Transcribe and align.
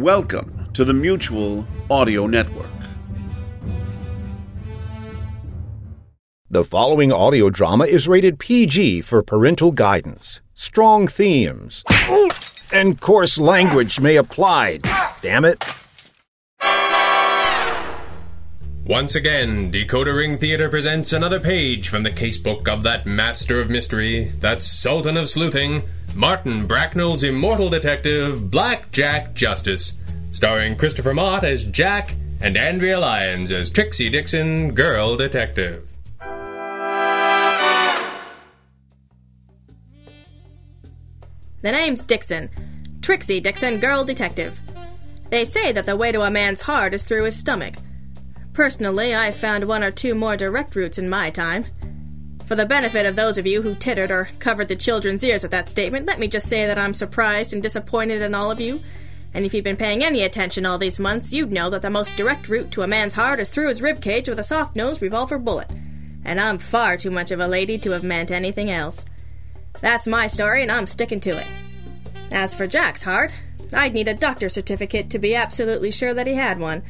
Welcome 0.00 0.70
to 0.72 0.86
the 0.86 0.94
Mutual 0.94 1.68
Audio 1.90 2.26
Network. 2.26 2.70
The 6.48 6.64
following 6.64 7.12
audio 7.12 7.50
drama 7.50 7.84
is 7.84 8.08
rated 8.08 8.38
PG 8.38 9.02
for 9.02 9.22
parental 9.22 9.72
guidance. 9.72 10.40
Strong 10.54 11.08
themes 11.08 11.84
and 12.72 12.98
coarse 12.98 13.38
language 13.38 14.00
may 14.00 14.16
apply. 14.16 14.78
Damn 15.20 15.44
it. 15.44 15.62
Once 18.86 19.14
again, 19.14 19.70
Decoder 19.70 20.16
Ring 20.16 20.38
Theater 20.38 20.70
presents 20.70 21.12
another 21.12 21.38
page 21.38 21.90
from 21.90 22.04
the 22.04 22.10
casebook 22.10 22.68
of 22.68 22.84
that 22.84 23.04
master 23.04 23.60
of 23.60 23.68
mystery, 23.68 24.32
that 24.38 24.62
sultan 24.62 25.18
of 25.18 25.28
sleuthing, 25.28 25.82
Martin 26.14 26.66
Bracknell's 26.66 27.24
immortal 27.24 27.70
detective, 27.70 28.50
Black 28.50 28.90
Jack 28.90 29.34
Justice, 29.34 29.94
starring 30.32 30.76
Christopher 30.76 31.14
Mott 31.14 31.44
as 31.44 31.64
Jack 31.64 32.14
and 32.40 32.56
Andrea 32.56 32.98
Lyons 32.98 33.52
as 33.52 33.70
Trixie 33.70 34.10
Dixon, 34.10 34.74
girl 34.74 35.16
detective. 35.16 35.88
The 41.62 41.72
name's 41.72 42.02
Dixon. 42.02 42.48
Trixie 43.02 43.40
Dixon, 43.40 43.78
girl 43.78 44.04
detective. 44.04 44.58
They 45.30 45.44
say 45.44 45.72
that 45.72 45.84
the 45.84 45.96
way 45.96 46.10
to 46.10 46.22
a 46.22 46.30
man's 46.30 46.62
heart 46.62 46.94
is 46.94 47.04
through 47.04 47.24
his 47.24 47.36
stomach. 47.38 47.74
Personally, 48.52 49.14
I've 49.14 49.36
found 49.36 49.64
one 49.64 49.84
or 49.84 49.90
two 49.90 50.14
more 50.14 50.36
direct 50.36 50.74
routes 50.74 50.98
in 50.98 51.08
my 51.08 51.30
time. 51.30 51.66
For 52.50 52.56
the 52.56 52.66
benefit 52.66 53.06
of 53.06 53.14
those 53.14 53.38
of 53.38 53.46
you 53.46 53.62
who 53.62 53.76
tittered 53.76 54.10
or 54.10 54.28
covered 54.40 54.66
the 54.66 54.74
children's 54.74 55.22
ears 55.22 55.44
at 55.44 55.52
that 55.52 55.70
statement, 55.70 56.06
let 56.06 56.18
me 56.18 56.26
just 56.26 56.48
say 56.48 56.66
that 56.66 56.78
I'm 56.78 56.94
surprised 56.94 57.52
and 57.52 57.62
disappointed 57.62 58.22
in 58.22 58.34
all 58.34 58.50
of 58.50 58.60
you. 58.60 58.80
And 59.32 59.44
if 59.44 59.54
you've 59.54 59.62
been 59.62 59.76
paying 59.76 60.02
any 60.02 60.24
attention 60.24 60.66
all 60.66 60.76
these 60.76 60.98
months, 60.98 61.32
you'd 61.32 61.52
know 61.52 61.70
that 61.70 61.80
the 61.80 61.90
most 61.90 62.16
direct 62.16 62.48
route 62.48 62.72
to 62.72 62.82
a 62.82 62.88
man's 62.88 63.14
heart 63.14 63.38
is 63.38 63.50
through 63.50 63.68
his 63.68 63.80
rib 63.80 64.00
cage 64.00 64.28
with 64.28 64.40
a 64.40 64.42
soft 64.42 64.74
nosed 64.74 65.00
revolver 65.00 65.38
bullet. 65.38 65.70
And 66.24 66.40
I'm 66.40 66.58
far 66.58 66.96
too 66.96 67.12
much 67.12 67.30
of 67.30 67.38
a 67.38 67.46
lady 67.46 67.78
to 67.78 67.92
have 67.92 68.02
meant 68.02 68.32
anything 68.32 68.68
else. 68.68 69.04
That's 69.80 70.08
my 70.08 70.26
story, 70.26 70.62
and 70.62 70.72
I'm 70.72 70.88
sticking 70.88 71.20
to 71.20 71.38
it. 71.38 71.46
As 72.32 72.52
for 72.52 72.66
Jack's 72.66 73.04
heart, 73.04 73.32
I'd 73.72 73.94
need 73.94 74.08
a 74.08 74.14
doctor's 74.14 74.54
certificate 74.54 75.08
to 75.10 75.20
be 75.20 75.36
absolutely 75.36 75.92
sure 75.92 76.14
that 76.14 76.26
he 76.26 76.34
had 76.34 76.58
one. 76.58 76.82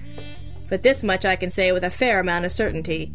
But 0.71 0.83
this 0.83 1.03
much 1.03 1.27
I 1.27 1.37
can 1.37 1.51
say 1.51 1.71
with 1.71 1.85
a 1.85 1.91
fair 1.91 2.19
amount 2.19 2.47
of 2.47 2.53
certainty. 2.53 3.13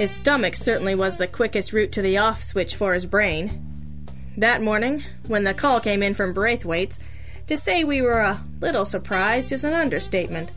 His 0.00 0.12
stomach 0.12 0.56
certainly 0.56 0.94
was 0.94 1.18
the 1.18 1.26
quickest 1.26 1.74
route 1.74 1.92
to 1.92 2.00
the 2.00 2.16
off 2.16 2.42
switch 2.42 2.74
for 2.74 2.94
his 2.94 3.04
brain. 3.04 4.06
That 4.34 4.62
morning, 4.62 5.04
when 5.26 5.44
the 5.44 5.52
call 5.52 5.78
came 5.78 6.02
in 6.02 6.14
from 6.14 6.32
Braithwaite's, 6.32 6.98
to 7.48 7.58
say 7.58 7.84
we 7.84 8.00
were 8.00 8.20
a 8.20 8.40
little 8.62 8.86
surprised 8.86 9.52
is 9.52 9.62
an 9.62 9.74
understatement. 9.74 10.52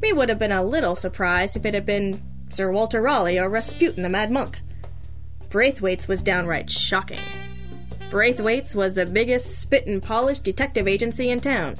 We 0.00 0.14
would 0.14 0.30
have 0.30 0.38
been 0.38 0.50
a 0.50 0.62
little 0.62 0.94
surprised 0.94 1.58
if 1.58 1.66
it 1.66 1.74
had 1.74 1.84
been 1.84 2.22
Sir 2.48 2.72
Walter 2.72 3.02
Raleigh 3.02 3.38
or 3.38 3.50
Rasputin 3.50 4.02
the 4.02 4.08
Mad 4.08 4.30
Monk. 4.30 4.58
Braithwaite's 5.50 6.08
was 6.08 6.22
downright 6.22 6.70
shocking. 6.70 7.20
Braithwaite's 8.08 8.74
was 8.74 8.94
the 8.94 9.04
biggest 9.04 9.60
spit 9.60 9.86
and 9.86 10.02
polish 10.02 10.38
detective 10.38 10.88
agency 10.88 11.28
in 11.28 11.40
town. 11.40 11.76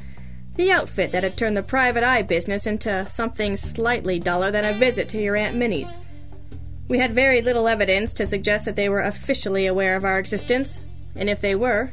The 0.56 0.70
outfit 0.70 1.12
that 1.12 1.22
had 1.22 1.38
turned 1.38 1.56
the 1.56 1.62
private 1.62 2.04
eye 2.04 2.20
business 2.20 2.66
into 2.66 3.06
something 3.08 3.56
slightly 3.56 4.18
duller 4.18 4.50
than 4.50 4.66
a 4.66 4.74
visit 4.74 5.08
to 5.08 5.18
your 5.18 5.34
Aunt 5.34 5.56
Minnie's. 5.56 5.96
We 6.90 6.98
had 6.98 7.12
very 7.12 7.40
little 7.40 7.68
evidence 7.68 8.12
to 8.14 8.26
suggest 8.26 8.64
that 8.64 8.74
they 8.74 8.88
were 8.88 9.02
officially 9.02 9.66
aware 9.66 9.94
of 9.94 10.04
our 10.04 10.18
existence, 10.18 10.80
and 11.14 11.30
if 11.30 11.40
they 11.40 11.54
were, 11.54 11.92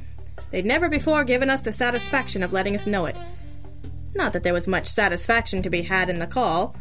they'd 0.50 0.66
never 0.66 0.90
before 0.90 1.24
given 1.24 1.52
us 1.52 1.62
the 1.62 1.72
satisfaction 1.72 2.42
of 2.42 2.52
letting 2.52 2.74
us 2.74 2.88
know 2.88 3.06
it. 3.06 3.16
Not 4.16 4.34
that 4.34 4.42
there 4.42 4.56
was 4.56 4.68
much 4.68 4.88
satisfaction 4.88 5.62
to 5.62 5.70
be 5.70 5.84
had 5.84 6.10
in 6.10 6.18
the 6.18 6.26
call. 6.26 6.76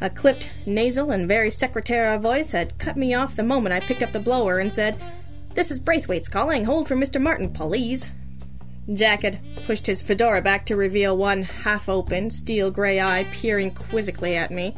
A 0.00 0.08
clipped, 0.08 0.52
nasal, 0.66 1.10
and 1.10 1.26
very 1.26 1.50
secretarial 1.50 2.20
voice 2.20 2.52
had 2.52 2.78
cut 2.78 2.96
me 2.96 3.12
off 3.12 3.34
the 3.34 3.42
moment 3.42 3.72
I 3.72 3.80
picked 3.80 4.04
up 4.04 4.12
the 4.12 4.20
blower 4.20 4.60
and 4.60 4.72
said, 4.72 4.96
This 5.54 5.72
is 5.72 5.80
Braithwaite's 5.80 6.28
calling. 6.28 6.64
Hold 6.64 6.86
for 6.86 6.94
Mr. 6.94 7.20
Martin, 7.20 7.52
please. 7.52 8.08
Jack 8.94 9.22
had 9.22 9.40
pushed 9.66 9.88
his 9.88 10.00
fedora 10.00 10.42
back 10.42 10.64
to 10.66 10.76
reveal 10.76 11.16
one 11.16 11.42
half 11.42 11.88
open, 11.88 12.30
steel 12.30 12.70
gray 12.70 13.00
eye 13.00 13.26
peering 13.32 13.72
quizzically 13.72 14.36
at 14.36 14.52
me. 14.52 14.76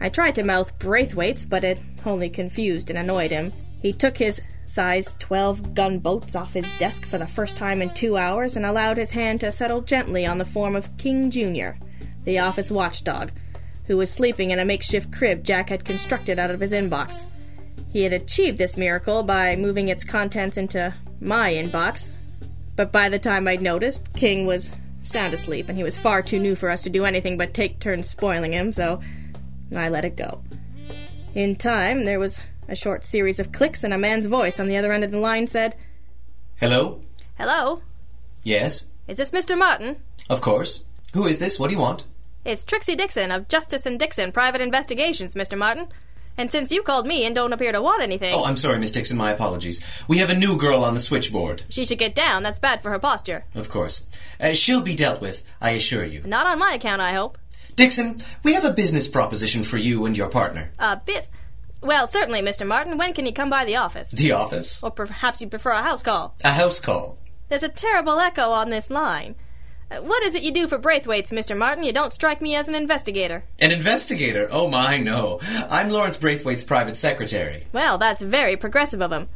I 0.00 0.08
tried 0.08 0.34
to 0.36 0.44
mouth 0.44 0.78
Braithwaite's, 0.78 1.44
but 1.44 1.62
it 1.62 1.78
only 2.06 2.30
confused 2.30 2.88
and 2.88 2.98
annoyed 2.98 3.30
him. 3.30 3.52
He 3.80 3.92
took 3.92 4.16
his 4.16 4.40
size 4.66 5.14
12 5.18 5.74
gunboats 5.74 6.36
off 6.36 6.54
his 6.54 6.70
desk 6.78 7.04
for 7.04 7.18
the 7.18 7.26
first 7.26 7.56
time 7.56 7.82
in 7.82 7.92
two 7.92 8.16
hours 8.16 8.56
and 8.56 8.64
allowed 8.64 8.96
his 8.96 9.10
hand 9.10 9.40
to 9.40 9.52
settle 9.52 9.82
gently 9.82 10.24
on 10.24 10.38
the 10.38 10.44
form 10.44 10.76
of 10.76 10.96
King 10.96 11.30
Jr., 11.30 11.70
the 12.24 12.38
office 12.38 12.70
watchdog, 12.70 13.32
who 13.86 13.96
was 13.96 14.10
sleeping 14.10 14.50
in 14.52 14.58
a 14.58 14.64
makeshift 14.64 15.12
crib 15.12 15.44
Jack 15.44 15.68
had 15.68 15.84
constructed 15.84 16.38
out 16.38 16.50
of 16.50 16.60
his 16.60 16.72
inbox. 16.72 17.24
He 17.92 18.02
had 18.02 18.12
achieved 18.12 18.58
this 18.58 18.76
miracle 18.76 19.22
by 19.22 19.56
moving 19.56 19.88
its 19.88 20.04
contents 20.04 20.56
into 20.56 20.94
my 21.20 21.52
inbox, 21.52 22.12
but 22.76 22.92
by 22.92 23.08
the 23.08 23.18
time 23.18 23.48
I'd 23.48 23.60
noticed, 23.62 24.14
King 24.14 24.46
was 24.46 24.70
sound 25.02 25.34
asleep, 25.34 25.68
and 25.68 25.76
he 25.76 25.84
was 25.84 25.98
far 25.98 26.22
too 26.22 26.38
new 26.38 26.54
for 26.54 26.70
us 26.70 26.82
to 26.82 26.90
do 26.90 27.04
anything 27.04 27.36
but 27.36 27.52
take 27.52 27.80
turns 27.80 28.08
spoiling 28.08 28.52
him, 28.52 28.70
so 28.70 29.00
I 29.74 29.88
let 29.88 30.04
it 30.04 30.16
go. 30.16 30.42
In 31.34 31.56
time, 31.56 32.04
there 32.04 32.18
was 32.18 32.40
a 32.68 32.74
short 32.76 33.04
series 33.04 33.38
of 33.40 33.52
clicks, 33.52 33.84
and 33.84 33.92
a 33.94 33.98
man's 33.98 34.26
voice 34.26 34.58
on 34.60 34.66
the 34.68 34.76
other 34.76 34.92
end 34.92 35.04
of 35.04 35.10
the 35.10 35.18
line 35.18 35.46
said, 35.46 35.76
Hello? 36.56 37.00
Hello? 37.38 37.82
Yes? 38.42 38.84
Is 39.08 39.18
this 39.18 39.30
Mr. 39.30 39.56
Martin? 39.58 39.96
Of 40.28 40.40
course. 40.40 40.84
Who 41.14 41.26
is 41.26 41.38
this? 41.38 41.58
What 41.58 41.68
do 41.68 41.74
you 41.74 41.80
want? 41.80 42.04
It's 42.44 42.62
Trixie 42.62 42.96
Dixon 42.96 43.30
of 43.30 43.48
Justice 43.48 43.86
and 43.86 43.98
Dixon 43.98 44.32
Private 44.32 44.60
Investigations, 44.60 45.34
Mr. 45.34 45.58
Martin. 45.58 45.88
And 46.38 46.50
since 46.50 46.70
you 46.72 46.82
called 46.82 47.06
me 47.06 47.24
and 47.26 47.34
don't 47.34 47.52
appear 47.52 47.72
to 47.72 47.82
want 47.82 48.02
anything, 48.02 48.32
Oh, 48.32 48.44
I'm 48.44 48.56
sorry, 48.56 48.78
Miss 48.78 48.92
Dixon. 48.92 49.16
My 49.16 49.30
apologies. 49.32 50.04
We 50.08 50.18
have 50.18 50.30
a 50.30 50.34
new 50.38 50.56
girl 50.56 50.84
on 50.84 50.94
the 50.94 51.00
switchboard. 51.00 51.64
she 51.68 51.84
should 51.84 51.98
get 51.98 52.14
down. 52.14 52.42
That's 52.42 52.60
bad 52.60 52.82
for 52.82 52.90
her 52.90 52.98
posture. 52.98 53.44
Of 53.54 53.68
course. 53.68 54.08
Uh, 54.40 54.52
she'll 54.52 54.80
be 54.80 54.94
dealt 54.94 55.20
with, 55.20 55.44
I 55.60 55.70
assure 55.72 56.04
you. 56.04 56.22
Not 56.24 56.46
on 56.46 56.58
my 56.58 56.72
account, 56.74 57.02
I 57.02 57.12
hope. 57.12 57.36
Dixon, 57.76 58.18
we 58.42 58.54
have 58.54 58.64
a 58.64 58.72
business 58.72 59.08
proposition 59.08 59.62
for 59.62 59.76
you 59.76 60.06
and 60.06 60.16
your 60.16 60.28
partner. 60.28 60.72
Uh, 60.78 60.96
biz. 60.96 61.30
Well, 61.82 62.08
certainly, 62.08 62.42
Mr. 62.42 62.66
Martin. 62.66 62.98
When 62.98 63.14
can 63.14 63.24
you 63.26 63.32
come 63.32 63.48
by 63.48 63.64
the 63.64 63.76
office? 63.76 64.10
The 64.10 64.32
office? 64.32 64.82
Or 64.82 64.90
perhaps 64.90 65.40
you 65.40 65.48
prefer 65.48 65.70
a 65.70 65.82
house 65.82 66.02
call. 66.02 66.34
A 66.44 66.50
house 66.50 66.78
call. 66.78 67.18
There's 67.48 67.62
a 67.62 67.68
terrible 67.68 68.18
echo 68.20 68.50
on 68.50 68.70
this 68.70 68.90
line. 68.90 69.34
Uh, 69.90 69.96
what 70.02 70.22
is 70.22 70.34
it 70.34 70.42
you 70.42 70.52
do 70.52 70.68
for 70.68 70.78
Braithwaite's, 70.78 71.32
Mr. 71.32 71.56
Martin? 71.56 71.82
You 71.82 71.92
don't 71.92 72.12
strike 72.12 72.40
me 72.42 72.54
as 72.54 72.68
an 72.68 72.74
investigator. 72.74 73.44
An 73.60 73.72
investigator? 73.72 74.46
Oh 74.50 74.68
my, 74.68 74.98
no. 74.98 75.40
I'm 75.68 75.88
Lawrence 75.88 76.16
Braithwaite's 76.16 76.62
private 76.62 76.96
secretary. 76.96 77.66
Well, 77.72 77.98
that's 77.98 78.22
very 78.22 78.56
progressive 78.56 79.00
of 79.02 79.10
him. 79.10 79.28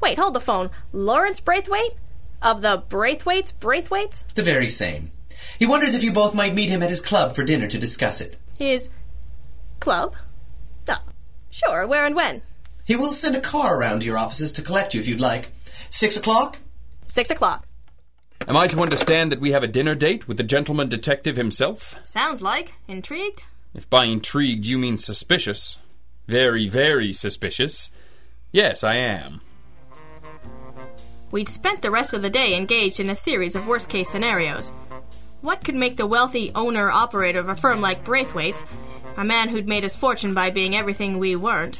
Wait, 0.00 0.18
hold 0.18 0.34
the 0.34 0.40
phone. 0.40 0.70
Lawrence 0.92 1.40
Braithwaite? 1.40 1.94
Of 2.42 2.62
the 2.62 2.82
Braithwaites? 2.88 3.52
Braithwaites? 3.52 4.24
The 4.34 4.42
very 4.42 4.68
same. 4.68 5.12
He 5.58 5.66
wonders 5.66 5.94
if 5.94 6.04
you 6.04 6.12
both 6.12 6.34
might 6.34 6.54
meet 6.54 6.68
him 6.68 6.82
at 6.82 6.90
his 6.90 7.00
club 7.00 7.34
for 7.34 7.44
dinner 7.44 7.66
to 7.68 7.78
discuss 7.78 8.20
it. 8.20 8.36
His 8.58 8.88
club? 9.80 10.14
Ah, 10.88 11.02
sure. 11.50 11.86
Where 11.86 12.04
and 12.04 12.14
when? 12.14 12.42
He 12.86 12.96
will 12.96 13.12
send 13.12 13.36
a 13.36 13.40
car 13.40 13.78
around 13.78 14.00
to 14.00 14.06
your 14.06 14.18
offices 14.18 14.52
to 14.52 14.62
collect 14.62 14.94
you 14.94 15.00
if 15.00 15.08
you'd 15.08 15.20
like. 15.20 15.50
Six 15.90 16.16
o'clock? 16.16 16.58
Six 17.06 17.30
o'clock. 17.30 17.66
Am 18.46 18.56
I 18.56 18.68
to 18.68 18.80
understand 18.80 19.32
that 19.32 19.40
we 19.40 19.52
have 19.52 19.64
a 19.64 19.68
dinner 19.68 19.94
date 19.94 20.28
with 20.28 20.36
the 20.36 20.44
gentleman 20.44 20.88
detective 20.88 21.36
himself? 21.36 21.96
Sounds 22.04 22.42
like. 22.42 22.74
Intrigued? 22.86 23.42
If 23.74 23.90
by 23.90 24.04
intrigued 24.04 24.64
you 24.64 24.78
mean 24.78 24.96
suspicious, 24.96 25.78
very, 26.28 26.68
very 26.68 27.12
suspicious, 27.12 27.90
yes, 28.52 28.84
I 28.84 28.96
am. 28.96 29.40
We'd 31.30 31.48
spent 31.48 31.82
the 31.82 31.90
rest 31.90 32.14
of 32.14 32.22
the 32.22 32.30
day 32.30 32.56
engaged 32.56 33.00
in 33.00 33.10
a 33.10 33.16
series 33.16 33.56
of 33.56 33.66
worst 33.66 33.88
case 33.88 34.08
scenarios. 34.08 34.70
What 35.46 35.62
could 35.62 35.76
make 35.76 35.96
the 35.96 36.08
wealthy 36.08 36.50
owner 36.56 36.90
operator 36.90 37.38
of 37.38 37.48
a 37.48 37.54
firm 37.54 37.80
like 37.80 38.02
Braithwaite's, 38.02 38.66
a 39.16 39.24
man 39.24 39.48
who'd 39.48 39.68
made 39.68 39.84
his 39.84 39.94
fortune 39.94 40.34
by 40.34 40.50
being 40.50 40.74
everything 40.74 41.20
we 41.20 41.36
weren't, 41.36 41.76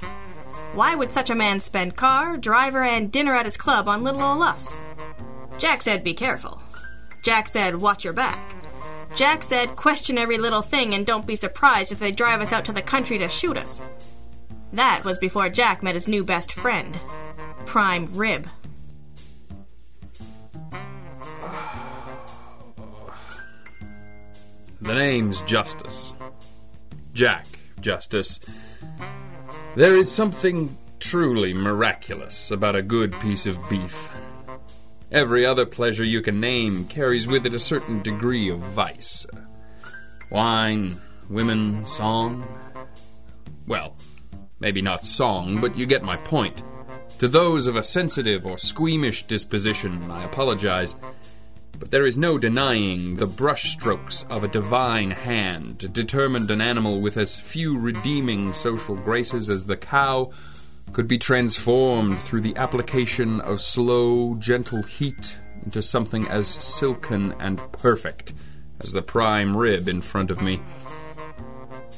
why 0.75 0.95
would 0.95 1.11
such 1.11 1.31
a 1.31 1.35
man 1.35 1.59
spend 1.59 1.97
car, 1.97 2.37
driver, 2.37 2.85
and 2.85 3.11
dinner 3.11 3.35
at 3.35 3.45
his 3.45 3.57
club 3.57 3.89
on 3.89 4.05
little 4.05 4.23
ol' 4.23 4.45
us? 4.45 4.77
Jack 5.59 5.83
said, 5.83 6.05
be 6.05 6.15
careful. 6.15 6.63
Jack 7.25 7.49
said, 7.49 7.81
watch 7.81 8.05
your 8.05 8.13
back. 8.13 8.39
Jack 9.17 9.43
said, 9.43 9.75
question 9.75 10.17
every 10.17 10.39
little 10.39 10.63
thing 10.63 10.95
and 10.95 11.05
don't 11.05 11.27
be 11.27 11.35
surprised 11.35 11.91
if 11.91 11.99
they 11.99 12.13
drive 12.13 12.41
us 12.41 12.53
out 12.53 12.65
to 12.67 12.73
the 12.73 12.81
country 12.81 13.19
to 13.19 13.29
shoot 13.29 13.57
us. 13.57 13.83
That 14.75 15.05
was 15.05 15.19
before 15.19 15.49
Jack 15.49 15.83
met 15.83 15.97
his 15.97 16.07
new 16.07 16.23
best 16.23 16.53
friend, 16.53 17.01
Prime 17.65 18.07
Rib. 18.15 18.49
The 24.87 24.95
name's 24.95 25.43
Justice. 25.43 26.15
Jack 27.13 27.47
Justice. 27.81 28.39
There 29.75 29.97
is 29.97 30.09
something 30.09 30.79
truly 31.01 31.53
miraculous 31.53 32.53
about 32.53 32.77
a 32.77 32.83
good 32.83 33.13
piece 33.19 33.47
of 33.47 33.59
beef. 33.69 34.09
Every 35.11 35.45
other 35.45 35.67
pleasure 35.67 36.05
you 36.05 36.23
can 36.23 36.39
name 36.39 36.87
carries 36.87 37.27
with 37.27 37.47
it 37.47 37.55
a 37.55 37.59
certain 37.59 38.01
degree 38.01 38.49
of 38.49 38.61
vice. 38.61 39.27
Wine, 40.31 40.95
women, 41.29 41.85
song. 41.85 42.47
Well, 43.67 43.97
maybe 44.61 44.83
not 44.83 45.05
song, 45.05 45.61
but 45.61 45.77
you 45.77 45.87
get 45.87 46.05
my 46.05 46.17
point. 46.17 46.63
To 47.19 47.27
those 47.27 47.67
of 47.67 47.75
a 47.75 47.83
sensitive 47.83 48.47
or 48.47 48.57
squeamish 48.57 49.25
disposition, 49.25 50.09
I 50.13 50.23
apologize. 50.23 50.95
But 51.79 51.91
there 51.91 52.07
is 52.07 52.17
no 52.17 52.39
denying 52.39 53.17
the 53.17 53.27
brushstrokes 53.27 54.29
of 54.31 54.43
a 54.43 54.49
divine 54.49 55.11
hand 55.11 55.93
determined 55.93 56.51
an 56.51 56.61
animal 56.61 57.01
with 57.01 57.17
as 57.17 57.37
few 57.37 57.79
redeeming 57.79 58.55
social 58.55 58.97
graces 58.97 59.51
as 59.51 59.65
the 59.65 59.77
cow 59.77 60.31
could 60.93 61.07
be 61.07 61.19
transformed 61.19 62.19
through 62.19 62.41
the 62.41 62.57
application 62.57 63.41
of 63.43 63.61
slow, 63.61 64.35
gentle 64.37 64.83
heat 64.83 65.37
into 65.65 65.83
something 65.83 66.27
as 66.29 66.49
silken 66.49 67.35
and 67.39 67.61
perfect 67.73 68.33
as 68.81 68.93
the 68.93 69.03
prime 69.03 69.57
rib 69.57 69.89
in 69.89 70.01
front 70.01 70.31
of 70.31 70.41
me. 70.41 70.61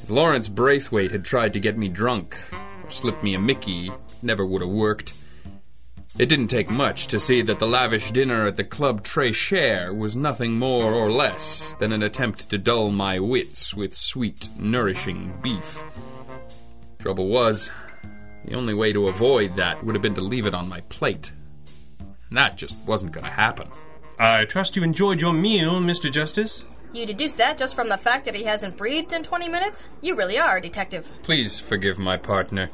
If 0.03 0.09
Lawrence 0.09 0.49
Braithwaite 0.49 1.11
had 1.11 1.23
tried 1.23 1.53
to 1.53 1.59
get 1.59 1.77
me 1.77 1.87
drunk, 1.87 2.35
or 2.83 2.89
slip 2.89 3.21
me 3.23 3.35
a 3.35 3.39
Mickey, 3.39 3.91
never 4.21 4.45
would 4.45 4.61
have 4.61 4.69
worked. 4.69 5.13
It 6.19 6.27
didn't 6.27 6.49
take 6.49 6.69
much 6.69 7.07
to 7.07 7.19
see 7.19 7.41
that 7.43 7.59
the 7.59 7.65
lavish 7.65 8.11
dinner 8.11 8.45
at 8.45 8.57
the 8.57 8.63
Club 8.65 9.07
Cher 9.07 9.93
was 9.93 10.17
nothing 10.17 10.59
more 10.59 10.93
or 10.93 11.09
less 11.09 11.73
than 11.79 11.93
an 11.93 12.03
attempt 12.03 12.49
to 12.49 12.57
dull 12.57 12.91
my 12.91 13.19
wits 13.19 13.73
with 13.73 13.95
sweet, 13.95 14.49
nourishing 14.57 15.33
beef. 15.41 15.81
Trouble 16.99 17.29
was, 17.29 17.71
the 18.43 18.55
only 18.55 18.73
way 18.73 18.91
to 18.91 19.07
avoid 19.07 19.55
that 19.55 19.81
would 19.85 19.95
have 19.95 20.01
been 20.01 20.13
to 20.15 20.19
leave 20.19 20.45
it 20.45 20.53
on 20.53 20.67
my 20.67 20.81
plate. 20.81 21.31
And 21.99 22.37
that 22.37 22.57
just 22.57 22.75
wasn't 22.85 23.13
going 23.13 23.25
to 23.25 23.31
happen. 23.31 23.69
I 24.19 24.43
trust 24.43 24.75
you 24.75 24.83
enjoyed 24.83 25.21
your 25.21 25.31
meal, 25.31 25.79
Mr. 25.79 26.11
Justice. 26.11 26.65
You 26.91 27.05
deduce 27.05 27.35
that 27.35 27.57
just 27.57 27.75
from 27.75 27.87
the 27.87 27.97
fact 27.97 28.25
that 28.25 28.35
he 28.35 28.43
hasn't 28.43 28.75
breathed 28.75 29.13
in 29.13 29.23
20 29.23 29.47
minutes? 29.47 29.85
You 30.01 30.15
really 30.15 30.37
are 30.37 30.57
a 30.57 30.61
detective. 30.61 31.09
Please 31.23 31.59
forgive 31.59 31.97
my 31.97 32.17
partner. 32.17 32.69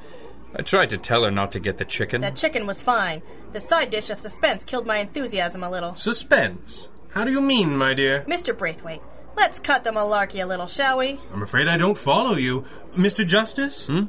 I 0.57 0.61
tried 0.61 0.89
to 0.89 0.97
tell 0.97 1.23
her 1.23 1.31
not 1.31 1.51
to 1.51 1.59
get 1.59 1.77
the 1.77 1.85
chicken. 1.85 2.21
That 2.21 2.37
chicken 2.37 2.65
was 2.65 2.81
fine. 2.81 3.21
The 3.51 3.59
side 3.59 3.89
dish 3.89 4.09
of 4.09 4.19
suspense 4.19 4.63
killed 4.63 4.85
my 4.85 4.97
enthusiasm 4.99 5.63
a 5.63 5.69
little. 5.69 5.95
Suspense. 5.95 6.87
How 7.09 7.25
do 7.25 7.31
you 7.31 7.41
mean, 7.41 7.77
my 7.77 7.93
dear? 7.93 8.23
Mr. 8.27 8.57
Braithwaite, 8.57 9.01
let's 9.35 9.59
cut 9.59 9.83
the 9.83 9.91
malarkey 9.91 10.41
a 10.41 10.45
little, 10.45 10.67
shall 10.67 10.97
we? 10.97 11.19
I'm 11.33 11.41
afraid 11.43 11.67
I 11.67 11.77
don't 11.77 11.97
follow 11.97 12.35
you. 12.35 12.63
Mr. 12.95 13.27
Justice? 13.27 13.87
Hmm? 13.87 14.05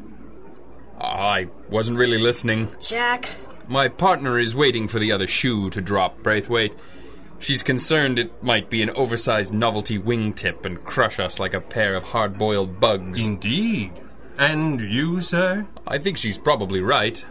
I 1.00 1.48
wasn't 1.69 1.98
really 1.98 2.19
listening. 2.19 2.69
Jack. 2.81 3.28
My 3.69 3.88
partner 3.88 4.38
is 4.38 4.54
waiting 4.54 4.87
for 4.87 5.00
the 5.00 5.10
other 5.12 5.26
shoe 5.26 5.70
to 5.70 5.81
drop, 5.81 6.22
Braithwaite. 6.22 6.75
She's 7.38 7.62
concerned 7.62 8.19
it 8.19 8.43
might 8.43 8.70
be 8.70 8.82
an 8.82 8.90
oversized 8.90 9.52
novelty 9.52 9.98
wingtip 9.98 10.64
and 10.64 10.82
crush 10.84 11.19
us 11.19 11.38
like 11.38 11.54
a 11.54 11.60
pair 11.60 11.94
of 11.94 12.04
hard 12.04 12.38
boiled 12.38 12.81
bugs. 12.81 13.26
Indeed. 13.26 13.93
And 14.38 14.81
you, 14.81 15.21
sir? 15.21 15.67
I 15.87 15.99
think 15.99 16.19
she's 16.19 16.38
probably 16.38 16.81
right. 16.81 17.25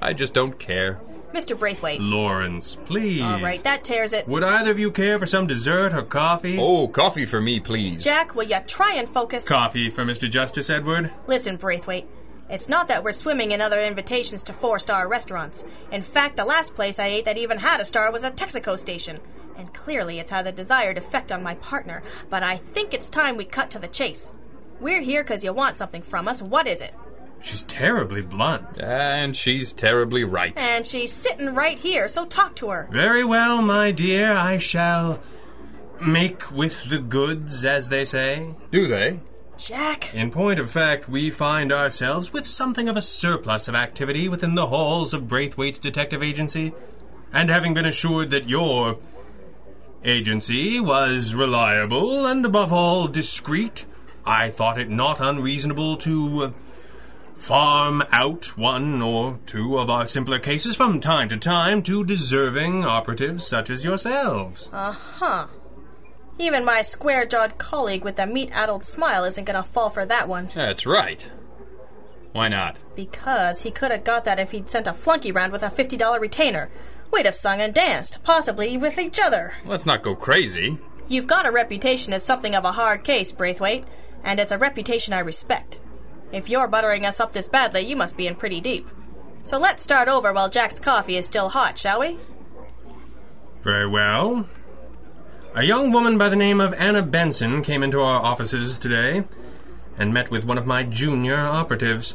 I 0.00 0.12
just 0.12 0.34
don't 0.34 0.58
care. 0.58 1.00
Mr. 1.32 1.58
Braithwaite. 1.58 2.00
Lawrence, 2.00 2.76
please. 2.86 3.20
All 3.20 3.40
right, 3.40 3.62
that 3.64 3.84
tears 3.84 4.12
it. 4.12 4.26
Would 4.28 4.42
either 4.42 4.70
of 4.70 4.78
you 4.78 4.90
care 4.90 5.18
for 5.18 5.26
some 5.26 5.46
dessert 5.46 5.92
or 5.92 6.02
coffee? 6.02 6.58
Oh, 6.58 6.88
coffee 6.88 7.26
for 7.26 7.40
me, 7.40 7.60
please. 7.60 8.04
Jack, 8.04 8.34
will 8.34 8.44
you 8.44 8.58
try 8.66 8.94
and 8.94 9.08
focus? 9.08 9.46
Coffee 9.46 9.90
for 9.90 10.04
Mr. 10.04 10.30
Justice 10.30 10.70
Edward. 10.70 11.12
Listen, 11.26 11.56
Braithwaite. 11.56 12.08
It's 12.48 12.68
not 12.68 12.88
that 12.88 13.04
we're 13.04 13.12
swimming 13.12 13.52
in 13.52 13.60
other 13.60 13.78
invitations 13.80 14.42
to 14.44 14.54
four 14.54 14.78
star 14.78 15.06
restaurants. 15.06 15.64
In 15.92 16.00
fact, 16.00 16.36
the 16.36 16.46
last 16.46 16.74
place 16.74 16.98
I 16.98 17.08
ate 17.08 17.26
that 17.26 17.36
even 17.36 17.58
had 17.58 17.80
a 17.80 17.84
star 17.84 18.10
was 18.10 18.24
a 18.24 18.30
Texaco 18.30 18.78
station. 18.78 19.20
And 19.58 19.74
clearly 19.74 20.18
it's 20.18 20.30
had 20.30 20.46
the 20.46 20.52
desired 20.52 20.96
effect 20.96 21.30
on 21.30 21.42
my 21.42 21.56
partner, 21.56 22.02
but 22.30 22.42
I 22.42 22.56
think 22.56 22.94
it's 22.94 23.10
time 23.10 23.36
we 23.36 23.44
cut 23.44 23.70
to 23.72 23.78
the 23.78 23.88
chase. 23.88 24.32
We're 24.80 25.00
here 25.00 25.22
because 25.22 25.44
you 25.44 25.52
want 25.52 25.78
something 25.78 26.02
from 26.02 26.28
us. 26.28 26.40
What 26.40 26.66
is 26.66 26.80
it? 26.80 26.94
She's 27.40 27.62
terribly 27.64 28.22
blunt. 28.22 28.80
And 28.80 29.36
she's 29.36 29.72
terribly 29.72 30.24
right. 30.24 30.58
And 30.58 30.86
she's 30.86 31.12
sitting 31.12 31.54
right 31.54 31.78
here, 31.78 32.08
so 32.08 32.26
talk 32.26 32.56
to 32.56 32.70
her. 32.70 32.88
Very 32.90 33.24
well, 33.24 33.62
my 33.62 33.92
dear. 33.92 34.32
I 34.32 34.58
shall 34.58 35.20
make 36.00 36.50
with 36.50 36.90
the 36.90 36.98
goods, 36.98 37.64
as 37.64 37.88
they 37.88 38.04
say. 38.04 38.54
Do 38.70 38.86
they? 38.86 39.20
Jack. 39.56 40.14
In 40.14 40.30
point 40.30 40.60
of 40.60 40.70
fact, 40.70 41.08
we 41.08 41.30
find 41.30 41.72
ourselves 41.72 42.32
with 42.32 42.46
something 42.46 42.88
of 42.88 42.96
a 42.96 43.02
surplus 43.02 43.66
of 43.66 43.74
activity 43.74 44.28
within 44.28 44.54
the 44.54 44.68
halls 44.68 45.12
of 45.12 45.28
Braithwaite's 45.28 45.80
detective 45.80 46.22
agency. 46.22 46.72
And 47.32 47.50
having 47.50 47.74
been 47.74 47.84
assured 47.84 48.30
that 48.30 48.48
your 48.48 48.98
agency 50.04 50.78
was 50.78 51.34
reliable 51.34 52.24
and, 52.26 52.44
above 52.46 52.72
all, 52.72 53.08
discreet, 53.08 53.84
I 54.28 54.50
thought 54.50 54.78
it 54.78 54.90
not 54.90 55.20
unreasonable 55.20 55.96
to 55.98 56.42
uh, 56.42 56.50
farm 57.34 58.04
out 58.12 58.58
one 58.58 59.00
or 59.00 59.38
two 59.46 59.78
of 59.78 59.88
our 59.88 60.06
simpler 60.06 60.38
cases 60.38 60.76
from 60.76 61.00
time 61.00 61.30
to 61.30 61.38
time 61.38 61.82
to 61.84 62.04
deserving 62.04 62.84
operatives 62.84 63.46
such 63.46 63.70
as 63.70 63.84
yourselves. 63.84 64.68
Uh 64.70 64.92
huh. 64.92 65.46
Even 66.38 66.64
my 66.64 66.82
square 66.82 67.24
jawed 67.24 67.56
colleague 67.56 68.04
with 68.04 68.16
the 68.16 68.26
meat 68.26 68.50
addled 68.52 68.84
smile 68.84 69.24
isn't 69.24 69.44
gonna 69.44 69.62
fall 69.62 69.88
for 69.88 70.04
that 70.04 70.28
one. 70.28 70.50
That's 70.54 70.84
right. 70.84 71.30
Why 72.32 72.48
not? 72.48 72.84
Because 72.94 73.62
he 73.62 73.70
could 73.70 73.90
have 73.90 74.04
got 74.04 74.26
that 74.26 74.38
if 74.38 74.50
he'd 74.50 74.68
sent 74.68 74.86
a 74.86 74.92
flunky 74.92 75.32
round 75.32 75.52
with 75.52 75.62
a 75.62 75.70
$50 75.70 76.20
retainer. 76.20 76.68
We'd 77.10 77.24
have 77.24 77.34
sung 77.34 77.62
and 77.62 77.72
danced, 77.72 78.22
possibly 78.22 78.76
with 78.76 78.98
each 78.98 79.18
other. 79.18 79.54
Let's 79.64 79.86
not 79.86 80.02
go 80.02 80.14
crazy. 80.14 80.78
You've 81.08 81.26
got 81.26 81.46
a 81.46 81.50
reputation 81.50 82.12
as 82.12 82.22
something 82.22 82.54
of 82.54 82.66
a 82.66 82.72
hard 82.72 83.02
case, 83.02 83.32
Braithwaite, 83.32 83.84
and 84.28 84.38
it's 84.38 84.52
a 84.52 84.58
reputation 84.58 85.14
I 85.14 85.20
respect. 85.20 85.78
If 86.32 86.50
you're 86.50 86.68
buttering 86.68 87.06
us 87.06 87.18
up 87.18 87.32
this 87.32 87.48
badly, 87.48 87.80
you 87.80 87.96
must 87.96 88.14
be 88.14 88.26
in 88.26 88.34
pretty 88.34 88.60
deep. 88.60 88.86
So 89.42 89.58
let's 89.58 89.82
start 89.82 90.06
over 90.06 90.34
while 90.34 90.50
Jack's 90.50 90.78
coffee 90.78 91.16
is 91.16 91.24
still 91.24 91.48
hot, 91.48 91.78
shall 91.78 92.00
we? 92.00 92.18
Very 93.64 93.88
well. 93.88 94.46
A 95.54 95.62
young 95.62 95.92
woman 95.92 96.18
by 96.18 96.28
the 96.28 96.36
name 96.36 96.60
of 96.60 96.74
Anna 96.74 97.02
Benson 97.02 97.62
came 97.62 97.82
into 97.82 98.02
our 98.02 98.20
offices 98.20 98.78
today 98.78 99.24
and 99.96 100.12
met 100.12 100.30
with 100.30 100.44
one 100.44 100.58
of 100.58 100.66
my 100.66 100.82
junior 100.82 101.38
operatives. 101.38 102.14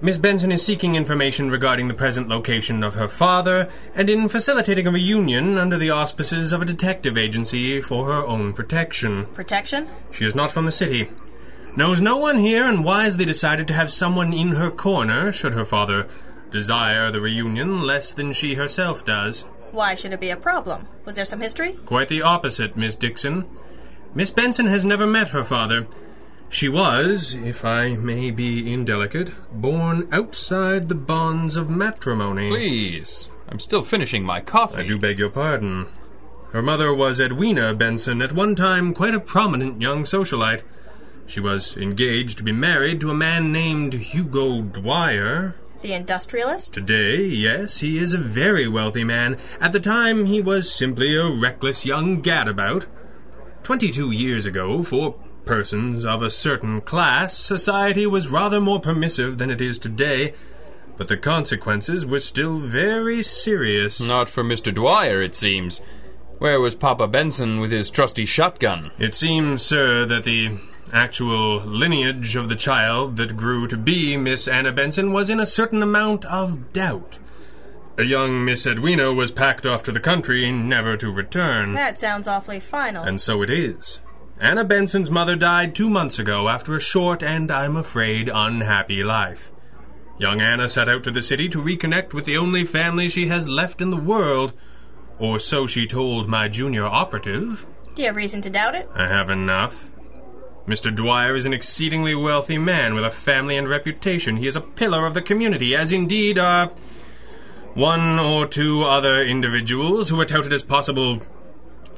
Miss 0.00 0.18
Benson 0.18 0.50
is 0.50 0.66
seeking 0.66 0.96
information 0.96 1.48
regarding 1.48 1.86
the 1.86 1.94
present 1.94 2.28
location 2.28 2.82
of 2.82 2.94
her 2.94 3.06
father 3.06 3.70
and 3.94 4.10
in 4.10 4.28
facilitating 4.28 4.88
a 4.88 4.90
reunion 4.90 5.56
under 5.56 5.78
the 5.78 5.90
auspices 5.90 6.52
of 6.52 6.60
a 6.60 6.66
detective 6.66 7.16
agency 7.16 7.80
for 7.80 8.06
her 8.06 8.26
own 8.26 8.52
protection. 8.52 9.26
Protection? 9.26 9.86
She 10.10 10.24
is 10.24 10.34
not 10.34 10.50
from 10.50 10.66
the 10.66 10.72
city. 10.72 11.08
Knows 11.76 12.00
no 12.00 12.16
one 12.16 12.38
here 12.38 12.64
and 12.64 12.82
wisely 12.82 13.26
decided 13.26 13.68
to 13.68 13.74
have 13.74 13.92
someone 13.92 14.32
in 14.32 14.48
her 14.52 14.70
corner 14.70 15.30
should 15.30 15.52
her 15.52 15.66
father 15.66 16.08
desire 16.50 17.12
the 17.12 17.20
reunion 17.20 17.82
less 17.82 18.14
than 18.14 18.32
she 18.32 18.54
herself 18.54 19.04
does. 19.04 19.42
Why 19.72 19.94
should 19.94 20.14
it 20.14 20.20
be 20.20 20.30
a 20.30 20.38
problem? 20.38 20.88
Was 21.04 21.16
there 21.16 21.26
some 21.26 21.42
history? 21.42 21.72
Quite 21.84 22.08
the 22.08 22.22
opposite, 22.22 22.78
Miss 22.78 22.94
Dixon. 22.94 23.44
Miss 24.14 24.30
Benson 24.30 24.64
has 24.66 24.86
never 24.86 25.06
met 25.06 25.28
her 25.28 25.44
father. 25.44 25.86
She 26.48 26.66
was, 26.66 27.34
if 27.34 27.62
I 27.62 27.96
may 27.96 28.30
be 28.30 28.72
indelicate, 28.72 29.32
born 29.52 30.08
outside 30.10 30.88
the 30.88 30.94
bonds 30.94 31.56
of 31.56 31.68
matrimony. 31.68 32.48
Please. 32.48 33.28
I'm 33.48 33.60
still 33.60 33.82
finishing 33.82 34.24
my 34.24 34.40
coffee. 34.40 34.80
I 34.80 34.86
do 34.86 34.98
beg 34.98 35.18
your 35.18 35.28
pardon. 35.28 35.88
Her 36.52 36.62
mother 36.62 36.94
was 36.94 37.20
Edwina 37.20 37.74
Benson, 37.74 38.22
at 38.22 38.32
one 38.32 38.54
time 38.54 38.94
quite 38.94 39.12
a 39.12 39.20
prominent 39.20 39.82
young 39.82 40.04
socialite. 40.04 40.62
She 41.26 41.40
was 41.40 41.76
engaged 41.76 42.38
to 42.38 42.44
be 42.44 42.52
married 42.52 43.00
to 43.00 43.10
a 43.10 43.14
man 43.14 43.52
named 43.52 43.94
Hugo 43.94 44.62
Dwyer. 44.62 45.56
The 45.82 45.92
industrialist? 45.92 46.72
Today, 46.72 47.16
yes, 47.22 47.78
he 47.78 47.98
is 47.98 48.14
a 48.14 48.18
very 48.18 48.68
wealthy 48.68 49.04
man. 49.04 49.36
At 49.60 49.72
the 49.72 49.80
time, 49.80 50.26
he 50.26 50.40
was 50.40 50.72
simply 50.72 51.16
a 51.16 51.28
reckless 51.28 51.84
young 51.84 52.22
gadabout. 52.22 52.86
Twenty 53.62 53.90
two 53.90 54.10
years 54.10 54.46
ago, 54.46 54.82
for 54.82 55.16
persons 55.44 56.04
of 56.04 56.22
a 56.22 56.30
certain 56.30 56.80
class, 56.80 57.36
society 57.36 58.06
was 58.06 58.28
rather 58.28 58.60
more 58.60 58.80
permissive 58.80 59.38
than 59.38 59.50
it 59.50 59.60
is 59.60 59.78
today, 59.78 60.32
but 60.96 61.08
the 61.08 61.16
consequences 61.16 62.06
were 62.06 62.20
still 62.20 62.58
very 62.58 63.22
serious. 63.22 64.00
Not 64.00 64.28
for 64.28 64.42
Mr. 64.42 64.74
Dwyer, 64.74 65.20
it 65.22 65.34
seems. 65.34 65.80
Where 66.38 66.60
was 66.60 66.74
Papa 66.74 67.06
Benson 67.06 67.60
with 67.60 67.72
his 67.72 67.90
trusty 67.90 68.24
shotgun? 68.24 68.90
It 68.98 69.14
seems, 69.14 69.62
sir, 69.62 70.04
that 70.06 70.24
the 70.24 70.58
actual 70.92 71.60
lineage 71.60 72.36
of 72.36 72.48
the 72.48 72.56
child 72.56 73.16
that 73.16 73.36
grew 73.36 73.66
to 73.68 73.76
be 73.76 74.16
Miss 74.16 74.46
Anna 74.48 74.72
Benson 74.72 75.12
was 75.12 75.28
in 75.30 75.40
a 75.40 75.46
certain 75.46 75.82
amount 75.82 76.24
of 76.26 76.72
doubt. 76.72 77.18
A 77.98 78.04
young 78.04 78.44
Miss 78.44 78.66
Edwina 78.66 79.12
was 79.12 79.32
packed 79.32 79.64
off 79.64 79.82
to 79.84 79.92
the 79.92 80.00
country, 80.00 80.50
never 80.52 80.96
to 80.98 81.10
return. 81.12 81.74
That 81.74 81.98
sounds 81.98 82.28
awfully 82.28 82.60
final. 82.60 83.04
And 83.04 83.20
so 83.20 83.42
it 83.42 83.50
is. 83.50 84.00
Anna 84.38 84.64
Benson's 84.64 85.10
mother 85.10 85.34
died 85.34 85.74
two 85.74 85.88
months 85.88 86.18
ago 86.18 86.48
after 86.48 86.76
a 86.76 86.80
short 86.80 87.22
and, 87.22 87.50
I'm 87.50 87.74
afraid, 87.76 88.28
unhappy 88.32 89.02
life. 89.02 89.50
Young 90.18 90.42
Anna 90.42 90.68
set 90.68 90.88
out 90.90 91.04
to 91.04 91.10
the 91.10 91.22
city 91.22 91.48
to 91.48 91.62
reconnect 91.62 92.12
with 92.12 92.26
the 92.26 92.36
only 92.36 92.64
family 92.64 93.08
she 93.08 93.28
has 93.28 93.48
left 93.48 93.80
in 93.80 93.90
the 93.90 93.96
world, 93.96 94.52
Or 95.18 95.38
so 95.38 95.66
she 95.66 95.86
told 95.86 96.28
my 96.28 96.48
junior 96.48 96.84
operative. 96.84 97.66
Do 97.94 98.02
you 98.02 98.08
have 98.08 98.16
reason 98.16 98.42
to 98.42 98.50
doubt 98.50 98.74
it? 98.74 98.88
I 98.94 99.08
have 99.08 99.30
enough. 99.30 99.90
Mr. 100.66 100.92
Dwyer 100.92 101.36
is 101.36 101.46
an 101.46 101.52
exceedingly 101.52 102.14
wealthy 102.14 102.58
man 102.58 102.94
with 102.94 103.04
a 103.04 103.10
family 103.10 103.56
and 103.56 103.68
reputation. 103.68 104.36
He 104.36 104.48
is 104.48 104.56
a 104.56 104.60
pillar 104.60 105.06
of 105.06 105.14
the 105.14 105.22
community, 105.22 105.76
as 105.76 105.92
indeed 105.92 106.38
are 106.38 106.72
one 107.74 108.18
or 108.18 108.46
two 108.46 108.82
other 108.82 109.22
individuals 109.22 110.08
who 110.08 110.16
were 110.16 110.24
touted 110.24 110.52
as 110.52 110.64
possible 110.64 111.20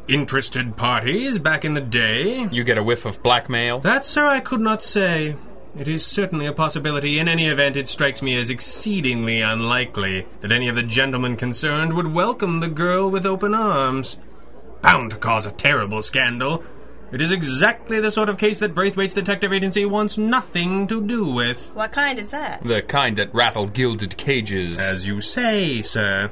interested 0.07 0.77
parties 0.77 1.39
back 1.39 1.65
in 1.65 1.73
the 1.75 1.81
day. 1.81 2.47
You 2.51 2.63
get 2.63 2.77
a 2.77 2.83
whiff 2.83 3.07
of 3.07 3.23
blackmail? 3.23 3.79
That, 3.79 4.05
sir, 4.05 4.27
I 4.27 4.41
could 4.41 4.61
not 4.61 4.83
say. 4.83 5.37
It 5.79 5.89
is 5.89 6.05
certainly 6.05 6.47
a 6.47 6.53
possibility. 6.53 7.19
In 7.19 7.29
any 7.29 7.47
event, 7.47 7.77
it 7.77 7.89
strikes 7.89 8.21
me 8.21 8.37
as 8.37 8.51
exceedingly 8.51 9.41
unlikely 9.41 10.27
that 10.41 10.53
any 10.53 10.69
of 10.69 10.75
the 10.75 10.83
gentlemen 10.83 11.37
concerned 11.37 11.95
would 11.95 12.13
welcome 12.13 12.61
the 12.61 12.69
girl 12.69 13.11
with 13.11 13.25
open 13.25 13.55
arms. 13.55 14.19
Bound 14.83 15.11
to 15.13 15.17
cause 15.17 15.47
a 15.47 15.53
terrible 15.53 16.03
scandal. 16.03 16.65
It 17.11 17.23
is 17.23 17.33
exactly 17.33 18.01
the 18.01 18.11
sort 18.11 18.29
of 18.29 18.37
case 18.37 18.59
that 18.61 18.75
Braithwaite's 18.75 19.15
detective 19.15 19.53
agency 19.53 19.87
wants 19.87 20.19
nothing 20.19 20.87
to 20.89 21.01
do 21.01 21.25
with. 21.25 21.75
What 21.75 21.93
kind 21.93 22.19
is 22.19 22.31
that? 22.31 22.63
The 22.63 22.83
kind 22.83 23.17
that 23.17 23.35
rattle 23.35 23.67
gilded 23.67 24.19
cages. 24.19 24.79
As 24.79 25.07
you 25.07 25.23
say, 25.23 25.81
sir. 25.81 26.31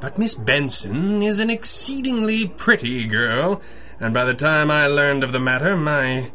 But 0.00 0.18
Miss 0.18 0.34
Benson 0.34 1.22
is 1.22 1.38
an 1.38 1.48
exceedingly 1.48 2.48
pretty 2.48 3.06
girl, 3.06 3.62
and 4.00 4.12
by 4.12 4.24
the 4.24 4.34
time 4.34 4.70
I 4.70 4.86
learned 4.86 5.24
of 5.24 5.32
the 5.32 5.38
matter, 5.38 5.76
my 5.76 6.30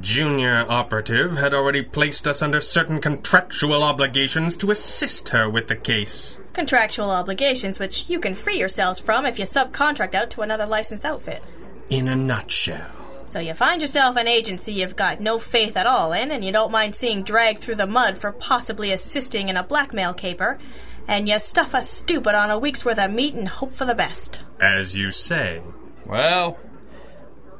junior 0.00 0.64
operative 0.68 1.36
had 1.36 1.52
already 1.52 1.82
placed 1.82 2.26
us 2.26 2.40
under 2.40 2.60
certain 2.60 3.00
contractual 3.00 3.82
obligations 3.82 4.56
to 4.56 4.70
assist 4.70 5.30
her 5.30 5.50
with 5.50 5.68
the 5.68 5.76
case. 5.76 6.38
Contractual 6.54 7.10
obligations 7.10 7.78
which 7.78 8.08
you 8.08 8.18
can 8.18 8.34
free 8.34 8.58
yourselves 8.58 8.98
from 8.98 9.26
if 9.26 9.38
you 9.38 9.44
subcontract 9.44 10.14
out 10.14 10.30
to 10.30 10.40
another 10.40 10.64
licensed 10.64 11.04
outfit. 11.04 11.42
In 11.90 12.08
a 12.08 12.16
nutshell. 12.16 12.99
So 13.30 13.38
you 13.38 13.54
find 13.54 13.80
yourself 13.80 14.16
an 14.16 14.26
agency 14.26 14.72
you've 14.72 14.96
got 14.96 15.20
no 15.20 15.38
faith 15.38 15.76
at 15.76 15.86
all 15.86 16.12
in, 16.12 16.32
and 16.32 16.44
you 16.44 16.50
don't 16.50 16.72
mind 16.72 16.96
seeing 16.96 17.22
dragged 17.22 17.60
through 17.60 17.76
the 17.76 17.86
mud 17.86 18.18
for 18.18 18.32
possibly 18.32 18.90
assisting 18.90 19.48
in 19.48 19.56
a 19.56 19.62
blackmail 19.62 20.14
caper, 20.14 20.58
and 21.06 21.28
you 21.28 21.38
stuff 21.38 21.72
a 21.72 21.80
stupid 21.80 22.34
on 22.34 22.50
a 22.50 22.58
week's 22.58 22.84
worth 22.84 22.98
of 22.98 23.12
meat 23.12 23.34
and 23.34 23.46
hope 23.46 23.72
for 23.72 23.84
the 23.84 23.94
best. 23.94 24.40
As 24.60 24.96
you 24.96 25.12
say. 25.12 25.62
Well, 26.04 26.58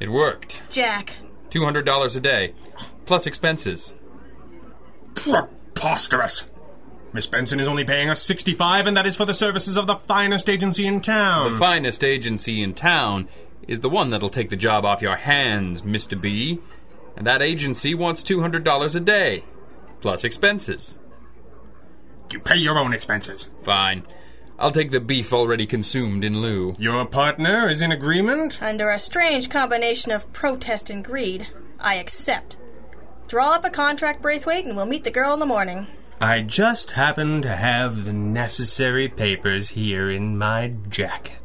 it 0.01 0.11
worked. 0.11 0.61
Jack, 0.71 1.19
$200 1.51 2.17
a 2.17 2.21
day, 2.21 2.53
plus 3.07 3.29
expenses. 3.29 3.95
Preposterous! 5.15 6.47
Miss 7.13 7.29
Benson 7.29 7.61
is 7.61 7.69
only 7.69 7.85
paying 7.85 8.09
us 8.09 8.21
65 8.23 8.89
and 8.89 8.97
that 8.97 9.07
is 9.07 9.15
for 9.15 9.25
the 9.25 9.35
services 9.35 9.77
of 9.77 9.87
the 9.87 9.97
finest 9.97 10.49
agency 10.49 10.85
in 10.85 11.01
town. 11.01 11.53
The 11.53 11.59
finest 11.59 12.03
agency 12.03 12.61
in 12.61 12.75
town 12.75 13.29
is 13.71 13.81
the 13.81 13.89
one 13.89 14.11
that'll 14.11 14.29
take 14.29 14.51
the 14.51 14.57
job 14.57 14.85
off 14.85 15.01
your 15.01 15.15
hands, 15.15 15.83
Mr. 15.83 16.21
B. 16.21 16.59
And 17.17 17.25
that 17.25 17.41
agency 17.41 17.95
wants 17.95 18.25
$200 18.25 18.97
a 18.97 19.01
day, 19.01 19.45
plus 20.01 20.25
expenses. 20.25 20.99
you 22.33 22.41
pay 22.41 22.57
your 22.57 22.79
own 22.79 22.93
expenses. 22.93 23.49
Fine. 23.63 24.03
I'll 24.59 24.73
take 24.73 24.91
the 24.91 25.01
beef 25.01 25.33
already 25.33 25.67
consumed 25.67 26.25
in 26.25 26.41
lieu. 26.43 26.75
Your 26.79 27.07
partner 27.07 27.69
is 27.69 27.81
in 27.81 27.93
agreement? 27.93 28.61
under 28.61 28.91
a 28.91 28.99
strange 28.99 29.49
combination 29.49 30.11
of 30.11 30.33
protest 30.33 30.91
and 30.91 31.05
greed, 31.05 31.47
I 31.79 31.95
accept. 31.95 32.57
Draw 33.29 33.55
up 33.55 33.65
a 33.65 33.71
contract, 33.71 34.21
Braithwaite, 34.21 34.65
and 34.67 34.77
we'll 34.77 34.87
meet 34.87 35.05
the 35.05 35.13
girl 35.13 35.33
in 35.33 35.39
the 35.39 35.47
morning. 35.47 35.87
I 36.21 36.43
just 36.43 36.91
happen 36.93 37.41
to 37.43 37.55
have 37.55 38.05
the 38.05 38.13
necessary 38.13 39.09
papers 39.09 39.71
here 39.71 40.11
in 40.11 40.37
my 40.37 40.75
jacket. 40.89 41.40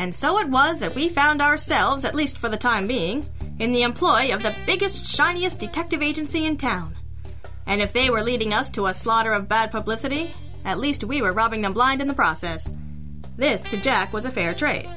And 0.00 0.14
so 0.14 0.38
it 0.38 0.48
was 0.48 0.80
that 0.80 0.94
we 0.94 1.10
found 1.10 1.42
ourselves, 1.42 2.06
at 2.06 2.14
least 2.14 2.38
for 2.38 2.48
the 2.48 2.56
time 2.56 2.86
being, 2.86 3.26
in 3.58 3.70
the 3.70 3.82
employ 3.82 4.32
of 4.32 4.42
the 4.42 4.56
biggest, 4.64 5.04
shiniest 5.04 5.60
detective 5.60 6.00
agency 6.00 6.46
in 6.46 6.56
town. 6.56 6.96
And 7.66 7.82
if 7.82 7.92
they 7.92 8.08
were 8.08 8.22
leading 8.22 8.54
us 8.54 8.70
to 8.70 8.86
a 8.86 8.94
slaughter 8.94 9.30
of 9.30 9.46
bad 9.46 9.70
publicity, 9.70 10.34
at 10.64 10.78
least 10.78 11.04
we 11.04 11.20
were 11.20 11.34
robbing 11.34 11.60
them 11.60 11.74
blind 11.74 12.00
in 12.00 12.08
the 12.08 12.14
process. 12.14 12.72
This, 13.36 13.60
to 13.64 13.76
Jack, 13.76 14.14
was 14.14 14.24
a 14.24 14.30
fair 14.30 14.54
trade. 14.54 14.90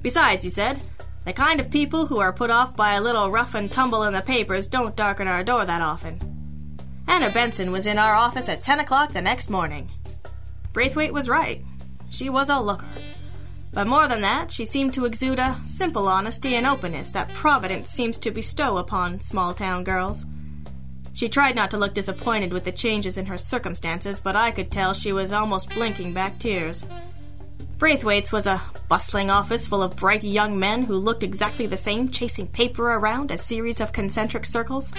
Besides, 0.00 0.44
he 0.44 0.50
said, 0.50 0.80
the 1.24 1.32
kind 1.32 1.58
of 1.58 1.68
people 1.68 2.06
who 2.06 2.20
are 2.20 2.32
put 2.32 2.50
off 2.50 2.76
by 2.76 2.92
a 2.92 3.02
little 3.02 3.32
rough 3.32 3.56
and 3.56 3.70
tumble 3.70 4.04
in 4.04 4.12
the 4.12 4.22
papers 4.22 4.68
don't 4.68 4.94
darken 4.94 5.26
our 5.26 5.42
door 5.42 5.64
that 5.64 5.82
often. 5.82 6.78
Anna 7.08 7.30
Benson 7.30 7.72
was 7.72 7.84
in 7.84 7.98
our 7.98 8.14
office 8.14 8.48
at 8.48 8.62
10 8.62 8.78
o'clock 8.78 9.12
the 9.12 9.20
next 9.20 9.50
morning. 9.50 9.90
Braithwaite 10.72 11.12
was 11.12 11.28
right. 11.28 11.64
She 12.10 12.30
was 12.30 12.48
a 12.48 12.60
looker. 12.60 12.86
But 13.72 13.86
more 13.86 14.08
than 14.08 14.20
that, 14.22 14.50
she 14.50 14.64
seemed 14.64 14.94
to 14.94 15.04
exude 15.04 15.38
a 15.38 15.56
simple 15.64 16.08
honesty 16.08 16.56
and 16.56 16.66
openness 16.66 17.10
that 17.10 17.32
Providence 17.34 17.90
seems 17.90 18.18
to 18.18 18.30
bestow 18.30 18.78
upon 18.78 19.20
small 19.20 19.54
town 19.54 19.84
girls. 19.84 20.24
She 21.12 21.28
tried 21.28 21.54
not 21.54 21.70
to 21.72 21.78
look 21.78 21.94
disappointed 21.94 22.52
with 22.52 22.64
the 22.64 22.72
changes 22.72 23.16
in 23.16 23.26
her 23.26 23.38
circumstances, 23.38 24.20
but 24.20 24.36
I 24.36 24.50
could 24.50 24.70
tell 24.70 24.92
she 24.92 25.12
was 25.12 25.32
almost 25.32 25.70
blinking 25.70 26.12
back 26.12 26.38
tears. 26.38 26.84
Braithwaite's 27.78 28.32
was 28.32 28.46
a 28.46 28.60
bustling 28.88 29.30
office 29.30 29.66
full 29.66 29.82
of 29.82 29.96
bright 29.96 30.22
young 30.22 30.58
men 30.58 30.82
who 30.82 30.96
looked 30.96 31.22
exactly 31.22 31.66
the 31.66 31.76
same, 31.76 32.10
chasing 32.10 32.46
paper 32.46 32.92
around 32.92 33.30
a 33.30 33.38
series 33.38 33.80
of 33.80 33.92
concentric 33.92 34.44
circles. 34.44 34.92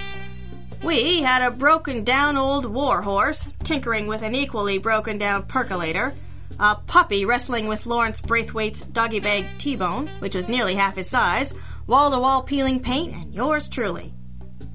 We 0.82 1.22
had 1.22 1.42
a 1.42 1.50
broken 1.52 2.02
down 2.02 2.36
old 2.36 2.66
war 2.66 3.02
horse, 3.02 3.48
tinkering 3.62 4.08
with 4.08 4.22
an 4.22 4.34
equally 4.34 4.78
broken 4.78 5.16
down 5.16 5.44
percolator, 5.44 6.12
a 6.58 6.74
puppy 6.74 7.24
wrestling 7.24 7.68
with 7.68 7.86
Lawrence 7.86 8.20
Braithwaite's 8.20 8.82
doggy 8.82 9.20
bag 9.20 9.46
T 9.58 9.76
bone, 9.76 10.08
which 10.18 10.34
was 10.34 10.48
nearly 10.48 10.74
half 10.74 10.96
his 10.96 11.08
size, 11.08 11.52
wall 11.86 12.10
to 12.10 12.18
wall 12.18 12.42
peeling 12.42 12.80
paint, 12.80 13.14
and 13.14 13.34
yours 13.34 13.68
truly. 13.68 14.12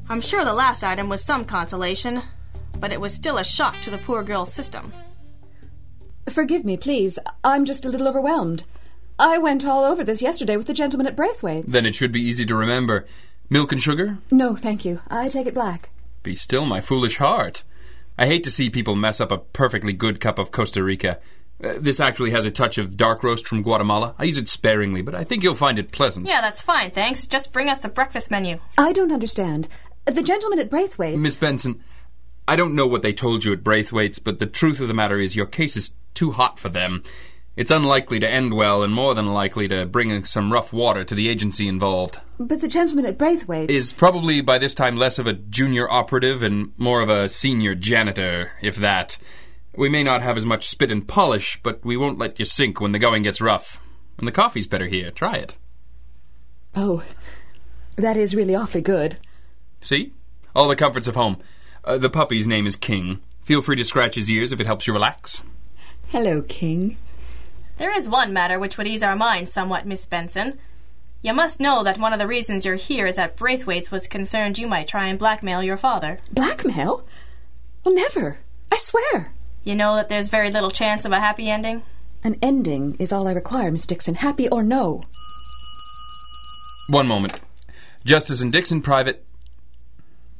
I'm 0.09 0.21
sure 0.21 0.45
the 0.45 0.53
last 0.53 0.83
item 0.83 1.09
was 1.09 1.23
some 1.23 1.45
consolation, 1.45 2.21
but 2.79 2.91
it 2.91 3.01
was 3.01 3.13
still 3.13 3.37
a 3.37 3.43
shock 3.43 3.75
to 3.81 3.89
the 3.89 3.97
poor 3.97 4.23
girl's 4.23 4.53
system. 4.53 4.93
Forgive 6.29 6.63
me, 6.65 6.77
please. 6.77 7.19
I'm 7.43 7.65
just 7.65 7.85
a 7.85 7.89
little 7.89 8.07
overwhelmed. 8.07 8.63
I 9.19 9.37
went 9.37 9.65
all 9.65 9.83
over 9.83 10.03
this 10.03 10.21
yesterday 10.21 10.57
with 10.57 10.67
the 10.67 10.73
gentleman 10.73 11.07
at 11.07 11.15
Braithwaite's. 11.15 11.71
Then 11.71 11.85
it 11.85 11.95
should 11.95 12.11
be 12.11 12.21
easy 12.21 12.45
to 12.45 12.55
remember. 12.55 13.05
Milk 13.49 13.71
and 13.71 13.81
sugar? 13.81 14.19
No, 14.29 14.55
thank 14.55 14.85
you. 14.85 15.01
I 15.07 15.29
take 15.29 15.47
it 15.47 15.53
black. 15.53 15.89
Be 16.21 16.35
still, 16.35 16.65
my 16.65 16.81
foolish 16.81 17.17
heart. 17.17 17.63
I 18.17 18.25
hate 18.25 18.43
to 18.43 18.51
see 18.51 18.69
people 18.69 18.95
mess 18.95 19.21
up 19.21 19.31
a 19.31 19.37
perfectly 19.37 19.93
good 19.93 20.19
cup 20.19 20.37
of 20.37 20.51
Costa 20.51 20.83
Rica. 20.83 21.19
Uh, 21.63 21.73
this 21.79 21.99
actually 21.99 22.31
has 22.31 22.45
a 22.45 22.51
touch 22.51 22.77
of 22.77 22.95
dark 22.95 23.23
roast 23.23 23.47
from 23.47 23.63
Guatemala. 23.63 24.13
I 24.19 24.25
use 24.25 24.37
it 24.37 24.47
sparingly, 24.47 25.01
but 25.01 25.15
I 25.15 25.23
think 25.23 25.43
you'll 25.43 25.55
find 25.55 25.79
it 25.79 25.91
pleasant. 25.91 26.27
Yeah, 26.27 26.41
that's 26.41 26.61
fine, 26.61 26.91
thanks. 26.91 27.25
Just 27.25 27.51
bring 27.51 27.69
us 27.69 27.79
the 27.79 27.89
breakfast 27.89 28.29
menu. 28.29 28.59
I 28.77 28.93
don't 28.93 29.11
understand. 29.11 29.67
The 30.05 30.21
gentleman 30.21 30.59
at 30.59 30.69
Braithwaite's. 30.69 31.17
Miss 31.17 31.35
Benson, 31.35 31.83
I 32.47 32.55
don't 32.55 32.75
know 32.75 32.87
what 32.87 33.01
they 33.01 33.11
told 33.11 33.43
you 33.43 33.53
at 33.53 33.63
Braithwaite's, 33.63 34.19
but 34.19 34.39
the 34.39 34.45
truth 34.45 34.79
of 34.79 34.87
the 34.87 34.93
matter 34.93 35.19
is 35.19 35.35
your 35.35 35.47
case 35.47 35.75
is 35.75 35.91
too 36.13 36.31
hot 36.31 36.59
for 36.59 36.69
them. 36.69 37.03
It's 37.57 37.71
unlikely 37.71 38.19
to 38.19 38.29
end 38.29 38.53
well 38.53 38.83
and 38.83 38.93
more 38.93 39.15
than 39.15 39.33
likely 39.33 39.67
to 39.69 39.87
bring 39.87 40.23
some 40.25 40.53
rough 40.53 40.71
water 40.71 41.03
to 41.03 41.15
the 41.15 41.27
agency 41.27 41.67
involved. 41.67 42.21
But 42.39 42.61
the 42.61 42.67
gentleman 42.67 43.07
at 43.07 43.17
Braithwaite's. 43.17 43.73
Is 43.73 43.91
probably 43.91 44.41
by 44.41 44.59
this 44.59 44.75
time 44.75 44.95
less 44.95 45.17
of 45.17 45.25
a 45.25 45.33
junior 45.33 45.91
operative 45.91 46.43
and 46.43 46.71
more 46.77 47.01
of 47.01 47.09
a 47.09 47.27
senior 47.27 47.73
janitor, 47.73 48.51
if 48.61 48.75
that. 48.75 49.17
We 49.77 49.89
may 49.89 50.01
not 50.01 50.23
have 50.23 50.37
as 50.37 50.45
much 50.45 50.67
spit 50.67 50.89
and 50.89 51.07
polish, 51.07 51.59
but 51.61 51.85
we 51.85 51.95
won't 51.95 52.17
let 52.17 52.39
you 52.39 52.45
sink 52.45 52.81
when 52.81 52.93
the 52.93 52.99
going 52.99 53.21
gets 53.21 53.39
rough. 53.39 53.79
And 54.17 54.27
the 54.27 54.31
coffee's 54.31 54.65
better 54.65 54.87
here. 54.87 55.11
Try 55.11 55.35
it. 55.35 55.55
Oh, 56.75 57.03
that 57.95 58.17
is 58.17 58.35
really 58.35 58.55
awfully 58.55 58.81
good. 58.81 59.19
See? 59.81 60.13
All 60.55 60.67
the 60.67 60.75
comforts 60.75 61.07
of 61.07 61.13
home. 61.13 61.37
Uh, 61.85 61.99
the 61.99 62.09
puppy's 62.09 62.47
name 62.47 62.65
is 62.65 62.75
King. 62.75 63.21
Feel 63.43 63.61
free 63.61 63.75
to 63.75 63.85
scratch 63.85 64.15
his 64.15 64.31
ears 64.31 64.51
if 64.51 64.59
it 64.59 64.65
helps 64.65 64.87
you 64.87 64.93
relax. 64.93 65.43
Hello, 66.07 66.41
King. 66.41 66.97
There 67.77 67.95
is 67.95 68.09
one 68.09 68.33
matter 68.33 68.57
which 68.57 68.79
would 68.79 68.87
ease 68.87 69.03
our 69.03 69.15
minds 69.15 69.53
somewhat, 69.53 69.85
Miss 69.85 70.07
Benson. 70.07 70.57
You 71.21 71.33
must 71.33 71.59
know 71.59 71.83
that 71.83 71.99
one 71.99 72.13
of 72.13 72.19
the 72.19 72.25
reasons 72.25 72.65
you're 72.65 72.75
here 72.75 73.05
is 73.05 73.17
that 73.17 73.35
Braithwaite's 73.35 73.91
was 73.91 74.07
concerned 74.07 74.57
you 74.57 74.67
might 74.67 74.87
try 74.87 75.05
and 75.05 75.19
blackmail 75.19 75.61
your 75.61 75.77
father. 75.77 76.17
Blackmail? 76.31 77.05
Well, 77.83 77.93
never. 77.93 78.39
I 78.71 78.77
swear. 78.77 79.33
You 79.67 79.75
know 79.75 79.95
that 79.95 80.07
there's 80.07 80.29
very 80.29 80.49
little 80.49 80.71
chance 80.71 81.03
of 81.03 81.11
a 81.11 81.19
happy 81.19 81.49
ending? 81.49 81.83
An 82.23 82.37
ending 82.41 82.95
is 82.99 83.11
all 83.11 83.27
I 83.27 83.33
require, 83.33 83.69
Miss 83.69 83.85
Dixon, 83.85 84.15
happy 84.15 84.47
or 84.47 84.63
no. 84.63 85.03
One 86.87 87.05
moment. 87.05 87.41
Justice 88.05 88.39
and 88.41 88.49
Dixon, 88.49 88.79
private. 88.81 89.25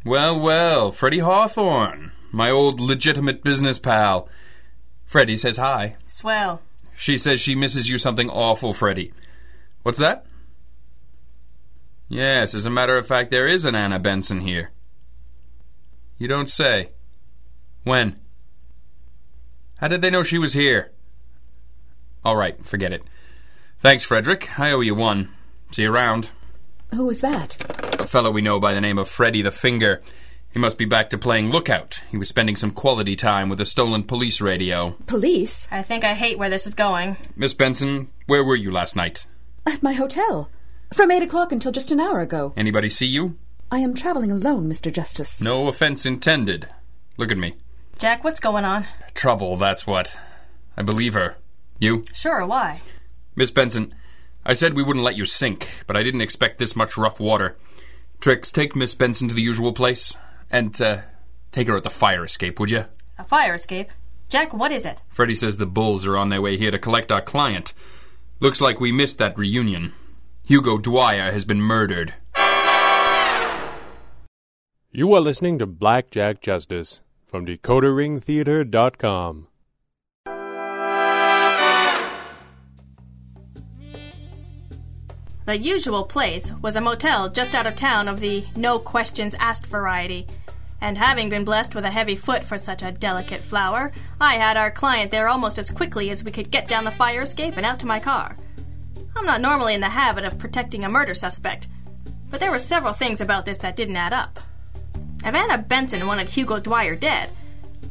Well, 0.06 0.40
well, 0.40 0.92
Freddie 0.92 1.20
Hawthorne, 1.20 2.14
my 2.32 2.50
old 2.50 2.80
legitimate 2.80 3.44
business 3.44 3.80
pal. 3.80 4.30
Freddie 5.04 5.36
says 5.36 5.58
hi. 5.58 5.98
Swell. 6.08 6.62
She 6.96 7.18
says 7.18 7.42
she 7.42 7.54
misses 7.54 7.90
you 7.90 7.98
something 7.98 8.30
awful, 8.30 8.72
Freddie. 8.72 9.12
What's 9.84 10.00
that? 10.00 10.26
Yes, 12.08 12.56
as 12.56 12.64
a 12.64 12.70
matter 12.70 12.96
of 12.96 13.06
fact, 13.06 13.32
there 13.32 13.50
is 13.50 13.66
an 13.66 13.76
Anna 13.76 14.00
Benson 14.00 14.40
here. 14.40 14.72
You 16.18 16.30
don't 16.30 16.50
say. 16.50 16.92
When? 17.84 18.22
How 19.78 19.88
did 19.88 20.02
they 20.02 20.10
know 20.10 20.24
she 20.24 20.38
was 20.38 20.54
here? 20.54 20.92
All 22.26 22.36
right, 22.36 22.64
forget 22.66 22.92
it. 22.92 23.04
Thanks, 23.80 24.04
Frederick. 24.04 24.60
I 24.60 24.72
owe 24.72 24.82
you 24.82 24.96
one. 24.96 25.30
See 25.72 25.84
you 25.84 25.92
around. 25.92 26.32
Who 26.94 27.06
was 27.06 27.22
that? 27.22 27.58
A 28.02 28.08
fellow 28.08 28.32
we 28.32 28.42
know 28.42 28.60
by 28.60 28.74
the 28.74 28.82
name 28.82 28.98
of 28.98 29.10
Freddy 29.10 29.42
the 29.42 29.52
Finger. 29.52 30.02
He 30.52 30.60
must 30.60 30.78
be 30.78 30.86
back 30.86 31.10
to 31.12 31.18
playing 31.18 31.52
lookout. 31.52 32.02
He 32.10 32.18
was 32.18 32.30
spending 32.30 32.56
some 32.56 32.72
quality 32.72 33.16
time 33.16 33.50
with 33.50 33.62
a 33.62 33.66
stolen 33.66 34.04
police 34.04 34.42
radio. 34.42 34.92
Police? 35.06 35.68
I 35.70 35.84
think 35.84 36.04
I 36.04 36.14
hate 36.14 36.40
where 36.40 36.50
this 36.50 36.66
is 36.66 36.74
going. 36.74 37.18
Miss 37.36 37.54
Benson, 37.54 38.10
where 38.26 38.44
were 38.44 38.56
you 38.56 38.72
last 38.72 38.96
night? 38.96 39.28
At 39.66 39.84
my 39.84 39.94
hotel. 39.94 40.50
From 40.94 41.12
eight 41.12 41.22
o'clock 41.22 41.52
until 41.52 41.72
just 41.72 41.92
an 41.92 42.00
hour 42.00 42.22
ago. 42.22 42.54
Anybody 42.58 42.90
see 42.90 43.06
you? 43.06 43.38
I 43.70 43.80
am 43.80 43.94
traveling 43.94 44.32
alone, 44.32 44.68
Mr. 44.70 44.92
Justice. 44.92 45.42
No 45.42 45.68
offense 45.68 46.06
intended. 46.06 46.70
Look 47.18 47.32
at 47.32 47.38
me. 47.38 47.56
Jack, 47.98 48.24
what's 48.24 48.40
going 48.40 48.64
on? 48.64 48.86
Trouble, 49.16 49.58
that's 49.58 49.88
what. 49.88 50.16
I 50.78 50.84
believe 50.84 51.16
her. 51.16 51.38
You? 51.80 52.04
Sure, 52.14 52.46
why? 52.46 52.82
Miss 53.36 53.50
Benson, 53.50 53.96
I 54.46 54.54
said 54.54 54.76
we 54.76 54.84
wouldn't 54.84 55.04
let 55.04 55.16
you 55.16 55.26
sink, 55.26 55.84
but 55.88 55.98
I 55.98 56.04
didn't 56.04 56.22
expect 56.22 56.60
this 56.60 56.76
much 56.76 56.96
rough 56.96 57.20
water. 57.20 57.58
Trix, 58.20 58.52
take 58.52 58.76
Miss 58.76 58.94
Benson 58.94 59.28
to 59.30 59.34
the 59.34 59.42
usual 59.42 59.74
place. 59.74 60.16
And, 60.52 60.80
uh, 60.80 61.02
take 61.52 61.68
her 61.68 61.76
at 61.76 61.84
the 61.84 61.90
fire 61.90 62.24
escape, 62.24 62.60
would 62.60 62.70
you? 62.70 62.86
A 63.18 63.24
fire 63.24 63.56
escape? 63.56 63.90
Jack, 64.30 64.54
what 64.54 64.72
is 64.72 64.86
it? 64.86 65.02
Freddy 65.10 65.34
says 65.34 65.58
the 65.58 65.66
Bulls 65.66 66.06
are 66.06 66.18
on 66.18 66.30
their 66.30 66.42
way 66.42 66.56
here 66.56 66.72
to 66.72 66.78
collect 66.78 67.12
our 67.12 67.22
client. 67.22 67.74
Looks 68.40 68.62
like 68.62 68.80
we 68.80 68.92
missed 68.92 69.18
that 69.18 69.38
reunion. 69.40 69.94
Hugo 70.44 70.78
Dwyer 70.78 71.32
has 71.32 71.46
been 71.46 71.62
murdered. 71.62 72.14
You 74.92 75.14
are 75.16 75.20
listening 75.20 75.58
to 75.60 75.66
Blackjack 75.66 76.42
Justice 76.42 77.02
from 77.28 77.46
DecoderRingTheater.com. 77.46 79.48
The 85.46 85.58
usual 85.58 86.04
place 86.04 86.52
was 86.62 86.76
a 86.76 86.82
motel 86.82 87.30
just 87.30 87.56
out 87.56 87.68
of 87.68 87.78
town 87.78 88.10
of 88.10 88.20
the 88.20 88.46
no 88.58 88.80
questions 88.80 89.34
asked 89.40 89.66
variety. 89.66 90.28
And 90.82 90.98
having 90.98 91.30
been 91.30 91.46
blessed 91.46 91.74
with 91.74 91.86
a 91.86 91.90
heavy 91.90 92.16
foot 92.16 92.44
for 92.44 92.58
such 92.58 92.84
a 92.84 92.92
delicate 92.92 93.46
flower, 93.46 93.94
I 94.20 94.36
had 94.36 94.58
our 94.58 94.70
client 94.70 95.10
there 95.10 95.30
almost 95.30 95.58
as 95.58 95.72
quickly 95.72 96.10
as 96.10 96.24
we 96.24 96.32
could 96.32 96.52
get 96.52 96.68
down 96.68 96.84
the 96.84 96.92
fire 96.92 97.22
escape 97.22 97.56
and 97.56 97.66
out 97.66 97.80
to 97.80 97.88
my 97.88 98.00
car. 98.00 98.36
I'm 99.16 99.26
not 99.26 99.40
normally 99.40 99.74
in 99.74 99.80
the 99.80 99.90
habit 99.90 100.26
of 100.26 100.38
protecting 100.38 100.84
a 100.84 100.90
murder 100.90 101.14
suspect, 101.14 101.70
but 102.30 102.42
there 102.42 102.52
were 102.52 102.60
several 102.60 102.92
things 102.92 103.22
about 103.22 103.46
this 103.46 103.60
that 103.60 103.78
didn't 103.78 103.96
add 103.96 104.12
up. 104.12 104.40
If 105.24 105.34
Anna 105.34 105.58
Benson 105.58 106.06
wanted 106.08 106.30
Hugo 106.30 106.60
Dwyer 106.60 106.96
dead, 106.96 107.32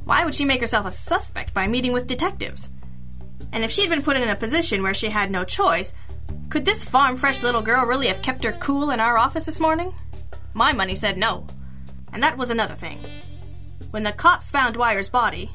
why 0.04 0.24
would 0.24 0.34
she 0.34 0.44
make 0.44 0.60
herself 0.60 0.86
a 0.86 0.90
suspect 0.90 1.52
by 1.52 1.66
meeting 1.66 1.92
with 1.92 2.06
detectives? 2.06 2.68
And 3.52 3.64
if 3.64 3.70
she'd 3.70 3.90
been 3.90 4.02
put 4.02 4.16
in 4.16 4.28
a 4.28 4.36
position 4.36 4.82
where 4.82 4.94
she 4.94 5.10
had 5.10 5.30
no 5.30 5.44
choice, 5.44 5.92
could 6.48 6.64
this 6.64 6.84
farm 6.84 7.16
fresh 7.16 7.42
little 7.42 7.62
girl 7.62 7.86
really 7.86 8.06
have 8.06 8.22
kept 8.22 8.44
her 8.44 8.52
cool 8.52 8.90
in 8.90 9.00
our 9.00 9.18
office 9.18 9.46
this 9.46 9.60
morning? 9.60 9.94
My 10.54 10.72
money 10.72 10.94
said 10.94 11.18
no. 11.18 11.46
And 12.12 12.22
that 12.22 12.38
was 12.38 12.50
another 12.50 12.74
thing. 12.74 13.00
When 13.90 14.04
the 14.04 14.12
cops 14.12 14.48
found 14.48 14.74
Dwyer's 14.74 15.08
body, 15.08 15.50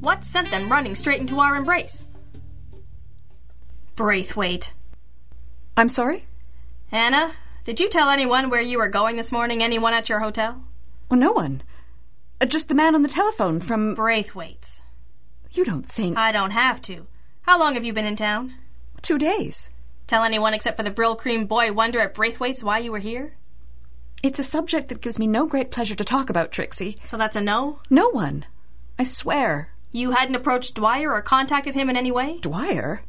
what 0.00 0.24
sent 0.24 0.50
them 0.50 0.70
running 0.70 0.94
straight 0.94 1.20
into 1.20 1.40
our 1.40 1.56
embrace? 1.56 2.06
Braithwaite. 3.96 4.72
I'm 5.76 5.88
sorry? 5.88 6.26
Anna, 6.92 7.32
did 7.64 7.80
you 7.80 7.88
tell 7.88 8.08
anyone 8.08 8.48
where 8.48 8.60
you 8.60 8.78
were 8.78 8.88
going 8.88 9.16
this 9.16 9.32
morning? 9.32 9.62
Anyone 9.62 9.92
at 9.92 10.08
your 10.08 10.20
hotel? 10.20 10.64
Well, 11.08 11.18
no 11.18 11.32
one. 11.32 11.62
Uh, 12.40 12.46
just 12.46 12.68
the 12.68 12.74
man 12.74 12.94
on 12.94 13.02
the 13.02 13.08
telephone 13.08 13.60
from. 13.60 13.94
Braithwaite's. 13.94 14.80
You 15.52 15.64
don't 15.64 15.86
think. 15.86 16.16
I 16.16 16.32
don't 16.32 16.50
have 16.50 16.80
to. 16.82 17.06
How 17.42 17.58
long 17.58 17.74
have 17.74 17.84
you 17.84 17.92
been 17.92 18.04
in 18.04 18.16
town? 18.16 18.54
Two 19.00 19.18
days. 19.18 19.70
Tell 20.06 20.24
anyone 20.24 20.54
except 20.54 20.76
for 20.76 20.82
the 20.82 20.90
Brylcreem 20.90 21.48
boy 21.48 21.72
wonder 21.72 22.00
at 22.00 22.14
Braithwaite's 22.14 22.62
why 22.62 22.78
you 22.78 22.92
were 22.92 22.98
here? 22.98 23.34
It's 24.22 24.38
a 24.38 24.44
subject 24.44 24.88
that 24.88 25.00
gives 25.00 25.18
me 25.18 25.26
no 25.26 25.46
great 25.46 25.70
pleasure 25.70 25.94
to 25.94 26.04
talk 26.04 26.28
about, 26.28 26.50
Trixie. 26.50 26.98
So 27.04 27.16
that's 27.16 27.36
a 27.36 27.40
no? 27.40 27.80
No 27.88 28.08
one. 28.10 28.46
I 28.98 29.04
swear. 29.04 29.70
You 29.92 30.10
hadn't 30.10 30.34
approached 30.34 30.74
Dwyer 30.74 31.12
or 31.12 31.22
contacted 31.22 31.74
him 31.74 31.88
in 31.88 31.96
any 31.96 32.10
way? 32.10 32.38
Dwyer? 32.40 33.02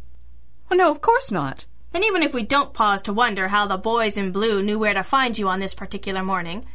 Well, 0.70 0.78
no, 0.78 0.92
of 0.92 1.02
course 1.02 1.32
not. 1.32 1.66
And 1.94 2.04
even 2.04 2.22
if 2.22 2.34
we 2.34 2.44
don't 2.44 2.74
pause 2.74 3.02
to 3.04 3.14
wonder 3.14 3.48
how 3.48 3.66
the 3.66 3.78
boys 3.78 4.18
in 4.18 4.32
blue 4.32 4.62
knew 4.62 4.78
where 4.78 4.94
to 4.94 5.04
find 5.04 5.38
you 5.38 5.50
on 5.50 5.60
this 5.60 5.74
particular 5.74 6.24
morning, 6.24 6.66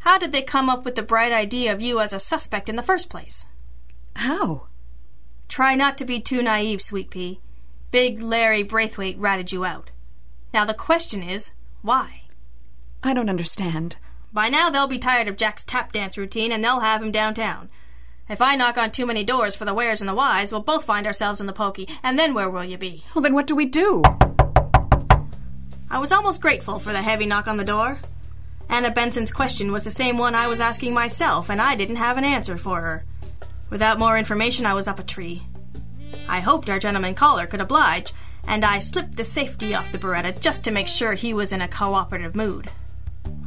how 0.00 0.18
did 0.18 0.32
they 0.32 0.42
come 0.42 0.68
up 0.68 0.84
with 0.84 0.94
the 0.94 1.02
bright 1.02 1.32
idea 1.32 1.72
of 1.72 1.80
you 1.80 2.00
as 2.00 2.12
a 2.12 2.18
suspect 2.18 2.68
in 2.68 2.76
the 2.76 2.82
first 2.82 3.08
place? 3.08 3.46
How? 4.16 4.66
Try 5.48 5.74
not 5.74 5.96
to 5.98 6.04
be 6.04 6.20
too 6.20 6.42
naive, 6.42 6.82
Sweet 6.82 7.10
Pea. 7.10 7.40
Big 7.90 8.22
Larry 8.22 8.62
Braithwaite 8.62 9.18
ratted 9.18 9.52
you 9.52 9.64
out. 9.64 9.90
Now 10.52 10.64
the 10.64 10.74
question 10.74 11.22
is, 11.22 11.50
why? 11.82 12.22
I 13.02 13.14
don't 13.14 13.30
understand. 13.30 13.96
By 14.32 14.48
now 14.48 14.70
they'll 14.70 14.86
be 14.86 14.98
tired 14.98 15.28
of 15.28 15.36
Jack's 15.36 15.64
tap 15.64 15.92
dance 15.92 16.16
routine 16.16 16.52
and 16.52 16.62
they'll 16.62 16.80
have 16.80 17.02
him 17.02 17.10
downtown. 17.10 17.68
If 18.28 18.40
I 18.40 18.54
knock 18.54 18.78
on 18.78 18.92
too 18.92 19.06
many 19.06 19.24
doors 19.24 19.56
for 19.56 19.64
the 19.64 19.74
wares 19.74 20.00
and 20.00 20.08
the 20.08 20.14
whys, 20.14 20.52
we'll 20.52 20.60
both 20.60 20.84
find 20.84 21.04
ourselves 21.04 21.40
in 21.40 21.48
the 21.48 21.52
pokey, 21.52 21.88
and 22.00 22.16
then 22.16 22.32
where 22.32 22.48
will 22.48 22.62
you 22.62 22.78
be? 22.78 23.02
Well, 23.12 23.22
then 23.22 23.34
what 23.34 23.48
do 23.48 23.56
we 23.56 23.66
do? 23.66 24.02
I 25.90 25.98
was 25.98 26.12
almost 26.12 26.40
grateful 26.40 26.78
for 26.78 26.92
the 26.92 27.02
heavy 27.02 27.26
knock 27.26 27.48
on 27.48 27.56
the 27.56 27.64
door. 27.64 27.98
Anna 28.70 28.92
Benson's 28.92 29.32
question 29.32 29.72
was 29.72 29.82
the 29.82 29.90
same 29.90 30.16
one 30.16 30.36
I 30.36 30.46
was 30.46 30.60
asking 30.60 30.94
myself, 30.94 31.50
and 31.50 31.60
I 31.60 31.74
didn't 31.74 31.96
have 31.96 32.16
an 32.16 32.24
answer 32.24 32.56
for 32.56 32.80
her. 32.80 33.04
Without 33.68 33.98
more 33.98 34.16
information, 34.16 34.64
I 34.64 34.74
was 34.74 34.86
up 34.86 35.00
a 35.00 35.02
tree. 35.02 35.42
I 36.28 36.38
hoped 36.38 36.70
our 36.70 36.78
gentleman 36.78 37.16
caller 37.16 37.48
could 37.48 37.60
oblige, 37.60 38.12
and 38.46 38.64
I 38.64 38.78
slipped 38.78 39.16
the 39.16 39.24
safety 39.24 39.74
off 39.74 39.90
the 39.90 39.98
Beretta 39.98 40.40
just 40.40 40.62
to 40.64 40.70
make 40.70 40.86
sure 40.86 41.14
he 41.14 41.34
was 41.34 41.50
in 41.50 41.60
a 41.60 41.66
cooperative 41.66 42.36
mood. 42.36 42.70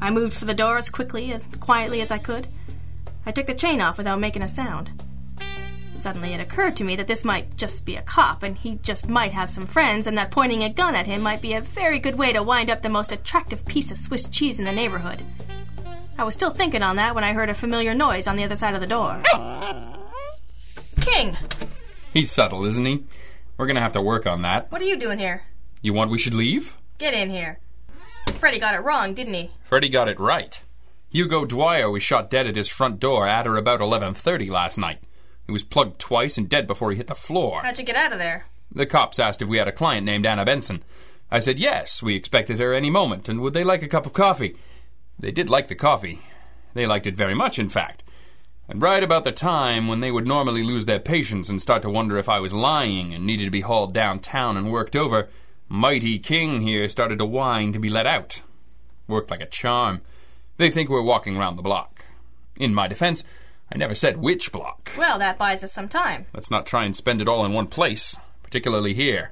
I 0.02 0.12
moved 0.12 0.34
for 0.34 0.44
the 0.44 0.54
door 0.54 0.78
as 0.78 0.90
quickly 0.90 1.32
and 1.32 1.60
quietly 1.62 2.02
as 2.02 2.12
I 2.12 2.18
could. 2.18 2.50
I 3.26 3.32
took 3.32 3.48
the 3.48 3.56
chain 3.56 3.80
off 3.80 3.98
without 3.98 4.20
making 4.20 4.42
a 4.42 4.48
sound. 4.50 4.92
Suddenly 6.04 6.34
it 6.34 6.42
occurred 6.42 6.76
to 6.76 6.84
me 6.84 6.98
that 6.98 7.08
this 7.08 7.24
might 7.24 7.56
just 7.56 7.86
be 7.86 7.96
a 7.96 8.02
cop, 8.02 8.44
and 8.44 8.58
he 8.58 8.76
just 8.84 9.08
might 9.08 9.32
have 9.32 9.50
some 9.50 9.66
friends, 9.66 10.06
and 10.06 10.18
that 10.18 10.32
pointing 10.32 10.62
a 10.62 10.68
gun 10.68 10.96
at 10.96 11.06
him 11.06 11.22
might 11.22 11.42
be 11.42 11.54
a 11.54 11.62
very 11.62 11.98
good 11.98 12.16
way 12.16 12.34
to 12.34 12.44
wind 12.44 12.70
up 12.70 12.82
the 12.82 12.90
most 12.90 13.14
attractive 13.14 13.66
piece 13.66 13.90
of 13.90 13.98
Swiss 13.98 14.26
cheese 14.26 14.60
in 14.60 14.66
the 14.66 14.74
neighborhood. 14.74 15.24
I 16.18 16.26
was 16.26 16.34
still 16.34 16.50
thinking 16.50 16.84
on 16.84 16.98
that 16.98 17.16
when 17.16 17.24
I 17.24 17.32
heard 17.32 17.50
a 17.50 17.54
familiar 17.54 17.94
noise 17.94 18.28
on 18.28 18.36
the 18.36 18.44
other 18.44 18.58
side 18.58 18.76
of 18.76 18.82
the 18.82 18.86
door. 18.86 19.24
King, 21.00 21.38
He's 22.14 22.30
subtle, 22.30 22.66
isn't 22.66 22.86
he? 22.86 23.06
We're 23.56 23.68
gonna 23.68 23.80
have 23.80 23.94
to 23.94 24.02
work 24.02 24.28
on 24.28 24.42
that. 24.42 24.70
what 24.74 24.82
are 24.82 24.86
you 24.86 24.98
doing 24.98 25.20
here? 25.20 25.44
You 25.82 25.94
want 25.94 26.12
we 26.12 26.20
should 26.20 26.34
leave? 26.34 26.78
Get 26.98 27.14
in 27.14 27.30
here. 27.30 27.60
Freddy 28.42 28.60
got 28.60 28.76
it 28.76 28.84
wrong, 28.84 29.14
didn't 29.14 29.36
he? 29.36 29.52
Freddy 29.64 29.88
got 29.88 30.10
it 30.10 30.20
right. 30.20 30.62
Hugo 31.12 31.46
Dwyer 31.46 31.90
was 31.90 32.04
shot 32.04 32.30
dead 32.30 32.46
at 32.46 32.58
his 32.58 32.68
front 32.68 33.00
door 33.00 33.26
at 33.26 33.48
or 33.48 33.56
about 33.56 33.80
11:30 33.80 34.50
last 34.50 34.78
night. 34.78 35.00
He 35.46 35.52
was 35.52 35.64
plugged 35.64 36.00
twice 36.00 36.38
and 36.38 36.48
dead 36.50 36.68
before 36.68 36.92
he 36.92 36.98
hit 36.98 37.08
the 37.08 37.16
floor. 37.16 37.62
How'd 37.62 37.80
you 37.80 37.86
get 37.86 37.96
out 37.96 38.14
of 38.14 38.20
there? 38.20 38.46
The 38.72 38.86
cops 38.86 39.20
asked 39.20 39.42
if 39.42 39.48
we 39.48 39.58
had 39.58 39.68
a 39.68 39.74
client 39.74 40.06
named 40.06 40.26
Anna 40.26 40.46
Benson. 40.46 40.84
I 41.30 41.40
said 41.40 41.60
yes, 41.60 42.02
we 42.02 42.16
expected 42.16 42.60
her 42.60 42.74
any 42.74 42.90
moment, 42.90 43.28
and 43.28 43.42
would 43.42 43.54
they 43.54 43.64
like 43.64 43.82
a 43.82 43.88
cup 43.88 44.06
of 44.06 44.14
coffee? 44.14 44.56
They 45.20 45.32
did 45.32 45.50
like 45.50 45.68
the 45.68 45.76
coffee. 45.76 46.20
They 46.74 46.86
liked 46.86 47.08
it 47.08 47.16
very 47.16 47.36
much, 47.36 47.60
in 47.60 47.70
fact. 47.70 48.04
And 48.68 48.82
right 48.82 49.04
about 49.04 49.24
the 49.24 49.32
time 49.32 49.88
when 49.88 50.00
they 50.00 50.12
would 50.12 50.28
normally 50.28 50.64
lose 50.64 50.86
their 50.86 51.00
patience 51.00 51.50
and 51.50 51.62
start 51.62 51.82
to 51.82 51.90
wonder 51.90 52.18
if 52.18 52.30
I 52.30 52.40
was 52.40 52.54
lying 52.54 53.14
and 53.14 53.26
needed 53.26 53.46
to 53.46 53.52
be 53.52 53.62
hauled 53.62 53.94
downtown 53.94 54.58
and 54.58 54.72
worked 54.72 54.96
over, 54.96 55.30
Mighty 55.68 56.18
King 56.18 56.62
here 56.62 56.88
started 56.88 57.20
to 57.20 57.26
whine 57.26 57.74
to 57.74 57.80
be 57.80 57.90
let 57.90 58.08
out. 58.08 58.42
Worked 59.08 59.32
like 59.32 59.42
a 59.42 59.46
charm. 59.46 60.02
They 60.58 60.72
think 60.72 60.90
we're 60.90 61.02
walking 61.02 61.38
round 61.38 61.58
the 61.58 61.64
block. 61.64 62.06
In 62.56 62.74
my 62.74 62.88
defense, 62.88 63.24
I 63.72 63.78
never 63.78 63.96
said 63.96 64.18
which 64.18 64.52
block. 64.52 64.92
Well, 64.98 65.18
that 65.20 65.38
buys 65.38 65.64
us 65.64 65.74
some 65.74 65.88
time. 65.88 66.26
Let's 66.34 66.52
not 66.52 66.66
try 66.66 66.86
and 66.86 66.96
spend 66.96 67.22
it 67.22 67.28
all 67.28 67.46
in 67.46 67.54
one 67.54 67.68
place, 67.68 68.18
particularly 68.44 68.94
here. 68.94 69.32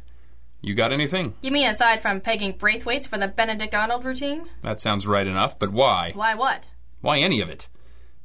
You 0.62 0.76
got 0.76 0.94
anything? 0.94 1.34
You 1.42 1.52
mean 1.52 1.68
aside 1.68 2.02
from 2.02 2.22
pegging 2.22 2.54
Braithwaite's 2.54 3.08
for 3.08 3.18
the 3.18 3.28
Benedict 3.28 3.74
Arnold 3.74 4.06
routine? 4.06 4.48
That 4.62 4.80
sounds 4.80 5.08
right 5.08 5.26
enough, 5.26 5.58
but 5.58 5.72
why? 5.72 6.12
Why 6.14 6.36
what? 6.36 6.68
Why 7.02 7.20
any 7.20 7.42
of 7.42 7.50
it? 7.50 7.68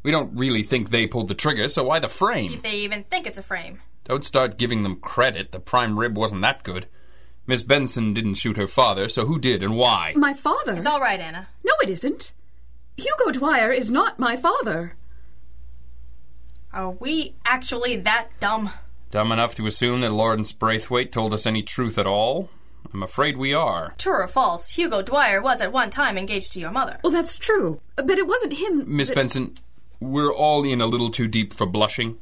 We 0.03 0.11
don't 0.11 0.37
really 0.37 0.62
think 0.62 0.90
they 0.90 1.07
pulled 1.07 1.29
the 1.29 1.35
trigger, 1.35 1.69
so 1.69 1.85
why 1.85 1.99
the 1.99 2.09
frame? 2.09 2.53
If 2.53 2.62
they 2.62 2.77
even 2.77 3.05
think 3.05 3.27
it's 3.27 3.38
a 3.38 3.42
frame. 3.42 3.81
Don't 4.05 4.25
start 4.25 4.59
giving 4.59 4.83
them 4.83 4.97
credit. 5.01 5.51
The 5.51 5.61
prime 5.61 5.99
rib 5.99 6.16
wasn't 6.16 6.42
that 6.42 6.62
good. 6.62 6.87
Miss 7.47 7.62
Benson 7.62 8.12
didn't 8.12 8.35
shoot 8.35 8.57
her 8.57 8.66
father, 8.66 9.09
so 9.09 9.25
who 9.25 9.38
did 9.38 9.62
and 9.62 9.77
why? 9.77 10.12
My 10.14 10.35
father? 10.35 10.77
It's 10.77 10.87
all 10.87 11.01
right, 11.01 11.19
Anna. 11.19 11.49
No, 11.64 11.73
it 11.83 11.88
isn't. 11.88 12.33
Hugo 12.97 13.31
Dwyer 13.33 13.71
is 13.71 13.90
not 13.90 14.19
my 14.19 14.37
father. 14.37 14.95
Are 16.77 16.91
we 16.91 17.35
actually 17.47 17.97
that 17.97 18.29
dumb? 18.39 18.69
Dumb 19.11 19.33
enough 19.33 19.55
to 19.55 19.67
assume 19.67 20.03
that 20.03 20.12
Lawrence 20.12 20.53
Braithwaite 20.53 21.11
told 21.11 21.33
us 21.33 21.47
any 21.47 21.62
truth 21.62 21.97
at 21.97 22.07
all? 22.07 22.51
I'm 22.93 23.03
afraid 23.03 23.39
we 23.39 23.55
are. 23.55 23.95
True 23.97 24.12
or 24.12 24.29
false, 24.29 24.69
Hugo 24.69 25.01
Dwyer 25.01 25.41
was 25.41 25.62
at 25.62 25.73
one 25.73 25.89
time 25.89 26.19
engaged 26.19 26.53
to 26.53 26.61
your 26.61 26.71
mother. 26.71 27.01
Well, 27.03 27.15
that's 27.15 27.39
true. 27.39 27.81
But 27.97 28.19
it 28.19 28.27
wasn't 28.29 28.53
him. 28.53 28.85
Miss 28.95 29.09
that- 29.09 29.15
Benson, 29.15 29.55
we're 30.01 30.31
all 30.31 30.65
in 30.65 30.83
a 30.83 30.87
little 30.87 31.11
too 31.11 31.27
deep 31.29 31.55
for 31.55 31.65
blushing. 31.65 32.19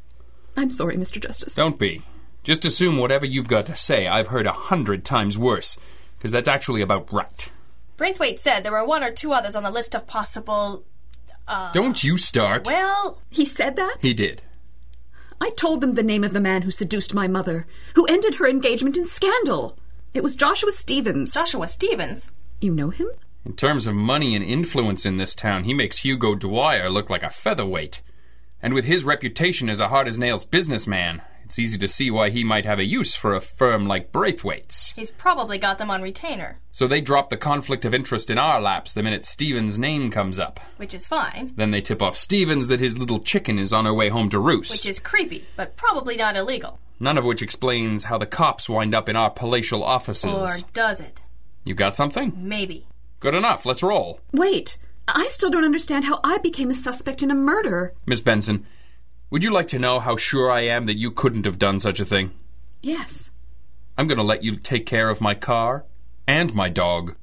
I'm 0.57 0.71
sorry, 0.71 0.97
Mr. 0.97 1.21
Justice. 1.21 1.57
Don't 1.57 1.77
be. 1.79 2.03
Just 2.45 2.64
assume 2.64 2.99
whatever 2.99 3.27
you've 3.27 3.49
got 3.49 3.67
to 3.67 3.75
say 3.75 4.07
I've 4.07 4.29
heard 4.29 4.47
a 4.47 4.53
hundred 4.53 5.05
times 5.05 5.37
worse, 5.37 5.77
because 6.17 6.31
that's 6.31 6.49
actually 6.49 6.81
about 6.81 7.12
right. 7.12 7.51
Braithwaite 7.97 8.38
said 8.38 8.61
there 8.61 8.71
were 8.71 8.85
one 8.85 9.03
or 9.03 9.11
two 9.11 9.33
others 9.33 9.57
on 9.57 9.64
the 9.64 9.71
list 9.73 9.97
of 9.97 10.07
possible. 10.07 10.85
Uh, 11.46 11.72
Don't 11.72 12.02
you 12.02 12.16
start. 12.16 12.66
Well, 12.66 13.20
He 13.30 13.44
said 13.44 13.76
that? 13.76 13.96
He 14.00 14.14
did. 14.14 14.42
I 15.40 15.50
told 15.50 15.80
them 15.80 15.94
the 15.94 16.02
name 16.02 16.24
of 16.24 16.33
the 16.33 16.40
man 16.40 16.62
who 16.62 16.70
seduced 16.70 17.14
my 17.14 17.28
mother, 17.28 17.66
who 17.96 18.07
ended 18.07 18.37
her 18.37 18.48
engagement 18.48 18.96
in 18.96 19.04
scandal. 19.04 19.76
It 20.14 20.22
was 20.22 20.37
Joshua 20.37 20.70
Stevens. 20.70 21.35
Joshua 21.35 21.68
Stevens. 21.68 22.30
You 22.61 22.72
know 22.72 22.90
him? 22.90 23.09
In 23.44 23.54
terms 23.54 23.87
of 23.87 23.94
money 23.94 24.35
and 24.35 24.44
influence 24.44 25.04
in 25.04 25.18
this 25.18 25.35
town, 25.35 25.64
he 25.64 25.74
makes 25.74 25.98
Hugo 25.98 26.35
Dwyer 26.35 26.88
look 26.88 27.11
like 27.11 27.22
a 27.22 27.28
featherweight. 27.30 28.00
And 28.62 28.72
with 28.72 28.87
his 28.87 29.04
reputation 29.04 29.68
as 29.68 29.80
a 29.80 29.88
hard 29.88 30.09
as 30.09 30.18
nails 30.18 30.46
businessman, 30.46 31.20
it's 31.44 31.59
easy 31.59 31.78
to 31.78 31.88
see 31.88 32.11
why 32.11 32.30
he 32.30 32.42
might 32.44 32.64
have 32.64 32.78
a 32.78 32.85
use 32.85 33.14
for 33.14 33.35
a 33.35 33.40
firm 33.40 33.87
like 33.87 34.12
Braithwaite's. 34.12 34.92
He's 34.96 35.11
probably 35.11 35.59
got 35.59 35.78
them 35.78 35.90
on 35.90 36.02
retainer, 36.02 36.59
So 36.72 36.87
they 36.87 37.00
drop 37.00 37.30
the 37.30 37.37
conflict 37.37 37.85
of 37.85 37.94
interest 37.94 38.30
in 38.30 38.38
our 38.38 38.61
laps 38.61 38.92
the 38.94 39.02
minute 39.02 39.24
Stevens' 39.26 39.78
name 39.78 40.11
comes 40.11 40.38
up. 40.38 40.59
which 40.78 40.94
is 40.94 41.07
fine. 41.07 41.52
Then 41.57 41.70
they 41.70 41.80
tip 41.80 42.00
off 42.02 42.16
Stevens 42.16 42.66
that 42.68 42.80
his 42.80 42.96
little 42.98 43.20
chicken 43.20 43.59
is 43.59 43.72
on 43.72 43.85
her 43.85 43.94
way 43.94 44.09
home 44.09 44.30
to 44.30 44.38
roost. 44.38 44.72
Which 44.72 44.88
is 44.90 44.98
creepy, 45.00 45.44
but 45.57 45.76
probably 45.76 46.16
not 46.16 46.37
illegal. 46.37 46.78
None 46.98 47.18
of 47.18 47.24
which 47.24 47.42
explains 47.42 48.04
how 48.04 48.18
the 48.18 48.26
cops 48.26 48.68
wind 48.68 48.94
up 48.94 49.09
in 49.09 49.16
our 49.16 49.30
palatial 49.30 49.83
offices. 49.85 50.33
Or 50.33 50.48
does 50.72 51.00
it? 51.00 51.22
You 51.64 51.74
got 51.74 51.96
something? 51.96 52.33
Maybe. 52.37 52.87
Good 53.20 53.35
enough, 53.35 53.66
let's 53.66 53.83
roll. 53.83 54.20
Wait, 54.33 54.78
I 55.09 55.28
still 55.28 55.50
don't 55.50 55.64
understand 55.64 56.04
how 56.04 56.20
I 56.24 56.38
became 56.38 56.70
a 56.70 56.74
suspect 56.74 57.22
in 57.22 57.30
a 57.30 57.35
murder. 57.35 57.94
Miss 58.07 58.20
Benson, 58.20 58.66
would 59.35 59.42
you 59.42 59.51
like 59.51 59.66
to 59.66 59.81
know 59.81 59.99
how 59.99 60.14
sure 60.14 60.49
I 60.49 60.61
am 60.61 60.87
that 60.87 60.97
you 60.97 61.11
couldn't 61.11 61.44
have 61.44 61.59
done 61.59 61.81
such 61.81 61.99
a 61.99 62.05
thing? 62.05 62.31
Yes. 62.83 63.33
I'm 63.99 64.07
going 64.07 64.18
to 64.18 64.23
let 64.23 64.44
you 64.44 64.55
take 64.55 64.87
care 64.87 65.09
of 65.09 65.20
my 65.20 65.35
car 65.35 65.87
and 66.25 66.55
my 66.55 66.68
dog. 66.68 67.16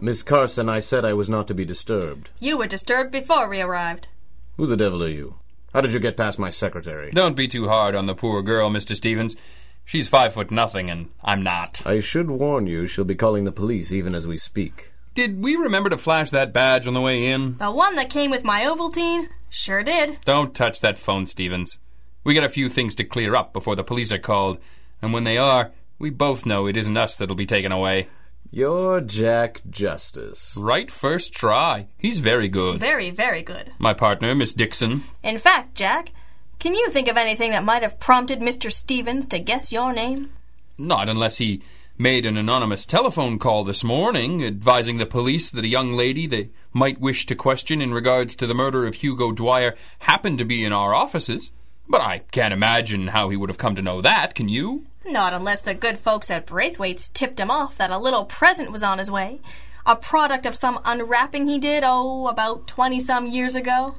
Miss 0.00 0.22
Carson, 0.22 0.70
I 0.70 0.80
said 0.80 1.04
I 1.04 1.12
was 1.12 1.28
not 1.28 1.46
to 1.48 1.54
be 1.54 1.66
disturbed. 1.66 2.30
You 2.40 2.56
were 2.56 2.66
disturbed 2.66 3.10
before 3.12 3.50
we 3.50 3.60
arrived. 3.60 4.08
Who 4.56 4.66
the 4.66 4.78
devil 4.78 5.02
are 5.02 5.08
you? 5.08 5.34
How 5.74 5.82
did 5.82 5.92
you 5.92 6.00
get 6.00 6.16
past 6.16 6.38
my 6.38 6.48
secretary? 6.48 7.10
Don't 7.10 7.36
be 7.36 7.48
too 7.48 7.68
hard 7.68 7.94
on 7.94 8.06
the 8.06 8.14
poor 8.14 8.40
girl, 8.40 8.70
Mr. 8.70 8.96
Stevens. 8.96 9.36
She's 9.84 10.08
five 10.08 10.32
foot 10.32 10.50
nothing, 10.50 10.88
and 10.88 11.10
I'm 11.22 11.42
not. 11.42 11.82
I 11.84 12.00
should 12.00 12.30
warn 12.30 12.66
you, 12.66 12.86
she'll 12.86 13.04
be 13.04 13.14
calling 13.14 13.44
the 13.44 13.52
police 13.52 13.92
even 13.92 14.14
as 14.14 14.26
we 14.26 14.38
speak. 14.38 14.91
Did 15.14 15.42
we 15.42 15.56
remember 15.56 15.90
to 15.90 15.98
flash 15.98 16.30
that 16.30 16.54
badge 16.54 16.86
on 16.86 16.94
the 16.94 17.00
way 17.00 17.26
in? 17.26 17.58
The 17.58 17.70
one 17.70 17.96
that 17.96 18.08
came 18.08 18.30
with 18.30 18.44
my 18.44 18.62
Ovaltine? 18.62 19.28
Sure 19.50 19.82
did. 19.82 20.18
Don't 20.24 20.54
touch 20.54 20.80
that 20.80 20.96
phone, 20.96 21.26
Stevens. 21.26 21.78
We 22.24 22.32
got 22.32 22.44
a 22.44 22.48
few 22.48 22.70
things 22.70 22.94
to 22.94 23.04
clear 23.04 23.34
up 23.34 23.52
before 23.52 23.76
the 23.76 23.84
police 23.84 24.10
are 24.10 24.18
called, 24.18 24.58
and 25.02 25.12
when 25.12 25.24
they 25.24 25.36
are, 25.36 25.72
we 25.98 26.08
both 26.08 26.46
know 26.46 26.66
it 26.66 26.78
isn't 26.78 26.96
us 26.96 27.16
that'll 27.16 27.36
be 27.36 27.44
taken 27.44 27.72
away. 27.72 28.08
You're 28.50 29.02
Jack 29.02 29.60
Justice. 29.68 30.58
Right 30.58 30.90
first 30.90 31.34
try. 31.34 31.88
He's 31.98 32.18
very 32.18 32.48
good. 32.48 32.80
Very, 32.80 33.10
very 33.10 33.42
good. 33.42 33.72
My 33.78 33.92
partner, 33.92 34.34
Miss 34.34 34.54
Dixon. 34.54 35.04
In 35.22 35.36
fact, 35.36 35.74
Jack, 35.74 36.10
can 36.58 36.72
you 36.72 36.88
think 36.88 37.08
of 37.08 37.18
anything 37.18 37.50
that 37.50 37.64
might 37.64 37.82
have 37.82 38.00
prompted 38.00 38.40
Mr. 38.40 38.72
Stevens 38.72 39.26
to 39.26 39.38
guess 39.38 39.72
your 39.72 39.92
name? 39.92 40.32
Not 40.78 41.10
unless 41.10 41.36
he 41.36 41.62
made 42.02 42.26
an 42.26 42.36
anonymous 42.36 42.84
telephone 42.84 43.38
call 43.38 43.62
this 43.62 43.84
morning 43.84 44.44
advising 44.44 44.98
the 44.98 45.06
police 45.06 45.52
that 45.52 45.64
a 45.64 45.68
young 45.68 45.92
lady 45.92 46.26
they 46.26 46.50
might 46.72 47.00
wish 47.00 47.26
to 47.26 47.36
question 47.36 47.80
in 47.80 47.94
regards 47.94 48.34
to 48.34 48.44
the 48.44 48.54
murder 48.54 48.88
of 48.88 48.96
Hugo 48.96 49.30
Dwyer 49.30 49.76
happened 50.00 50.38
to 50.38 50.44
be 50.44 50.64
in 50.64 50.72
our 50.72 50.92
offices. 50.92 51.52
But 51.88 52.00
I 52.00 52.18
can't 52.32 52.52
imagine 52.52 53.06
how 53.06 53.28
he 53.28 53.36
would 53.36 53.50
have 53.50 53.56
come 53.56 53.76
to 53.76 53.82
know 53.82 54.00
that, 54.00 54.34
can 54.34 54.48
you? 54.48 54.84
Not 55.06 55.32
unless 55.32 55.62
the 55.62 55.74
good 55.74 55.96
folks 55.96 56.28
at 56.28 56.44
Braithwaite's 56.44 57.08
tipped 57.08 57.38
him 57.38 57.52
off 57.52 57.76
that 57.76 57.90
a 57.90 57.98
little 57.98 58.24
present 58.24 58.72
was 58.72 58.82
on 58.82 58.98
his 58.98 59.10
way. 59.10 59.40
A 59.86 59.94
product 59.94 60.44
of 60.44 60.56
some 60.56 60.80
unwrapping 60.84 61.46
he 61.46 61.60
did, 61.60 61.84
oh, 61.86 62.26
about 62.26 62.66
twenty 62.66 62.98
some 62.98 63.28
years 63.28 63.54
ago. 63.54 63.94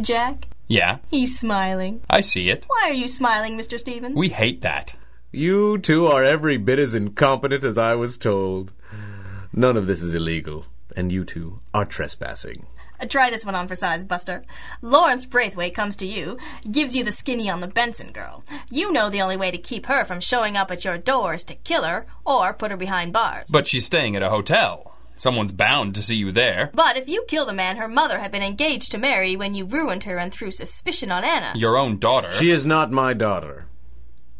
Jack, 0.00 0.46
Yeah, 0.66 0.98
he's 1.10 1.38
smiling. 1.38 2.00
I 2.08 2.22
see 2.22 2.48
it. 2.48 2.64
Why 2.66 2.88
are 2.88 2.94
you 2.94 3.08
smiling, 3.08 3.58
Mr. 3.58 3.78
Stevens? 3.78 4.16
We 4.16 4.30
hate 4.30 4.62
that. 4.62 4.94
You 5.32 5.76
two 5.76 6.06
are 6.06 6.24
every 6.24 6.56
bit 6.56 6.78
as 6.78 6.94
incompetent 6.94 7.62
as 7.62 7.76
I 7.76 7.94
was 7.94 8.16
told. 8.16 8.72
None 9.52 9.76
of 9.76 9.86
this 9.86 10.02
is 10.02 10.14
illegal, 10.14 10.64
and 10.96 11.12
you 11.12 11.24
two 11.26 11.60
are 11.74 11.84
trespassing. 11.84 12.66
Uh, 12.98 13.04
Try 13.06 13.28
this 13.28 13.44
one 13.44 13.54
on 13.54 13.68
for 13.68 13.74
size, 13.74 14.04
Buster. 14.04 14.42
Lawrence 14.80 15.26
Braithwaite 15.26 15.74
comes 15.74 15.96
to 15.96 16.06
you, 16.06 16.38
gives 16.70 16.96
you 16.96 17.04
the 17.04 17.12
skinny 17.12 17.50
on 17.50 17.60
the 17.60 17.66
Benson 17.68 18.10
girl. 18.12 18.42
You 18.70 18.90
know 18.90 19.10
the 19.10 19.20
only 19.20 19.36
way 19.36 19.50
to 19.50 19.58
keep 19.58 19.84
her 19.86 20.02
from 20.04 20.20
showing 20.20 20.56
up 20.56 20.70
at 20.70 20.86
your 20.86 20.96
door 20.96 21.34
is 21.34 21.44
to 21.44 21.54
kill 21.56 21.84
her 21.84 22.06
or 22.24 22.54
put 22.54 22.70
her 22.70 22.76
behind 22.78 23.12
bars. 23.12 23.48
But 23.50 23.66
she's 23.68 23.84
staying 23.84 24.16
at 24.16 24.22
a 24.22 24.30
hotel. 24.30 24.94
Someone's 25.16 25.52
bound 25.52 25.94
to 25.96 26.02
see 26.02 26.16
you 26.16 26.32
there. 26.32 26.70
But 26.72 26.96
if 26.96 27.06
you 27.06 27.24
kill 27.28 27.44
the 27.44 27.52
man 27.52 27.76
her 27.76 27.88
mother 27.88 28.18
had 28.18 28.32
been 28.32 28.42
engaged 28.42 28.92
to 28.92 28.98
marry 28.98 29.36
when 29.36 29.52
you 29.52 29.66
ruined 29.66 30.04
her 30.04 30.16
and 30.16 30.32
threw 30.32 30.50
suspicion 30.50 31.10
on 31.12 31.22
Anna, 31.22 31.52
Your 31.54 31.76
own 31.76 31.98
daughter. 31.98 32.32
She 32.32 32.50
is 32.50 32.64
not 32.64 32.90
my 32.90 33.12
daughter. 33.12 33.66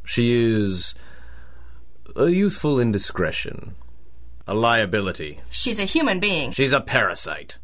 She 0.09 0.55
is 0.55 0.95
a 2.17 2.29
youthful 2.29 2.81
indiscretion, 2.81 3.75
a 4.47 4.55
liability. 4.55 5.41
she's 5.51 5.79
a 5.79 5.85
human 5.85 6.19
being. 6.19 6.51
She's 6.53 6.73
a 6.73 6.81
parasite. 6.81 7.59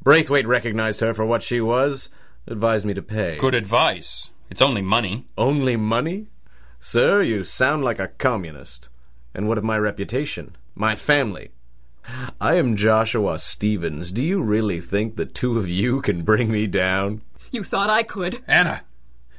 Braithwaite 0.00 0.46
recognized 0.46 1.00
her 1.00 1.12
for 1.14 1.26
what 1.26 1.42
she 1.42 1.60
was, 1.60 2.08
advised 2.46 2.86
me 2.86 2.94
to 2.94 3.02
pay. 3.02 3.38
Good 3.38 3.56
advice. 3.56 4.30
It's 4.48 4.62
only 4.62 4.82
money. 4.82 5.26
Only 5.36 5.74
money? 5.74 6.28
Sir, 6.78 7.22
you 7.22 7.42
sound 7.42 7.82
like 7.82 7.98
a 7.98 8.06
communist. 8.06 8.88
And 9.34 9.48
what 9.48 9.58
of 9.58 9.64
my 9.64 9.76
reputation? 9.76 10.56
My 10.76 10.94
family? 10.94 11.50
I 12.40 12.54
am 12.54 12.76
Joshua 12.76 13.40
Stevens. 13.40 14.12
Do 14.12 14.24
you 14.24 14.40
really 14.40 14.80
think 14.80 15.16
the 15.16 15.26
two 15.26 15.58
of 15.58 15.66
you 15.66 16.02
can 16.02 16.22
bring 16.22 16.52
me 16.52 16.68
down? 16.68 17.22
You 17.50 17.64
thought 17.64 17.90
I 17.90 18.04
could. 18.04 18.44
Anna, 18.46 18.82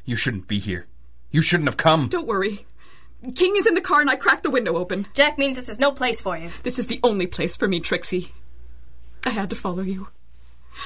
you 0.04 0.18
shouldn't 0.18 0.50
be 0.50 0.60
here. 0.60 0.88
You 1.32 1.42
shouldn't 1.42 1.70
have 1.70 1.78
come. 1.78 2.08
Don't 2.08 2.28
worry. 2.28 2.66
King 3.36 3.56
is 3.56 3.68
in 3.68 3.76
the 3.76 3.82
car 3.82 4.02
and 4.02 4.10
I 4.10 4.16
cracked 4.16 4.44
the 4.44 4.50
window 4.50 4.76
open. 4.76 5.08
Jack 5.14 5.38
means 5.38 5.56
this 5.56 5.70
is 5.70 5.80
no 5.80 5.92
place 5.92 6.20
for 6.20 6.38
you. 6.38 6.50
This 6.64 6.80
is 6.80 6.88
the 6.88 7.00
only 7.04 7.28
place 7.28 7.56
for 7.56 7.68
me, 7.68 7.80
Trixie. 7.80 8.34
I 9.26 9.30
had 9.30 9.50
to 9.52 9.56
follow 9.56 9.84
you. 9.84 10.10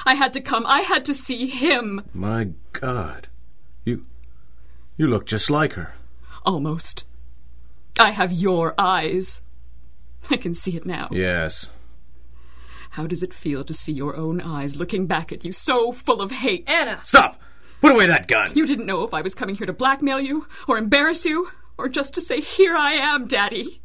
I 0.04 0.14
had 0.14 0.32
to 0.34 0.40
come. 0.40 0.64
I 0.66 0.82
had 0.82 1.04
to 1.06 1.14
see 1.14 1.46
him. 1.46 2.02
My 2.12 2.50
God. 2.72 3.28
You. 3.84 4.04
You 4.96 5.06
look 5.06 5.26
just 5.26 5.50
like 5.50 5.72
her. 5.74 5.94
Almost. 6.44 7.04
I 7.98 8.10
have 8.10 8.32
your 8.32 8.74
eyes. 8.78 9.40
I 10.30 10.36
can 10.36 10.54
see 10.54 10.76
it 10.76 10.84
now. 10.84 11.08
Yes. 11.10 11.70
How 12.90 13.06
does 13.06 13.22
it 13.22 13.34
feel 13.34 13.64
to 13.64 13.74
see 13.74 13.92
your 13.92 14.16
own 14.16 14.40
eyes 14.40 14.76
looking 14.76 15.06
back 15.06 15.32
at 15.32 15.44
you 15.44 15.52
so 15.52 15.92
full 15.92 16.20
of 16.20 16.30
hate? 16.30 16.70
Anna! 16.70 17.00
Stop! 17.04 17.40
Put 17.80 17.92
away 17.92 18.06
that 18.06 18.26
gun! 18.26 18.50
You 18.54 18.66
didn't 18.66 18.86
know 18.86 19.04
if 19.04 19.14
I 19.14 19.20
was 19.20 19.34
coming 19.34 19.54
here 19.54 19.66
to 19.66 19.72
blackmail 19.72 20.20
you, 20.20 20.46
or 20.66 20.78
embarrass 20.78 21.24
you, 21.24 21.50
or 21.78 21.88
just 21.88 22.14
to 22.14 22.20
say, 22.20 22.40
Here 22.40 22.76
I 22.76 22.92
am, 22.92 23.26
Daddy. 23.26 23.80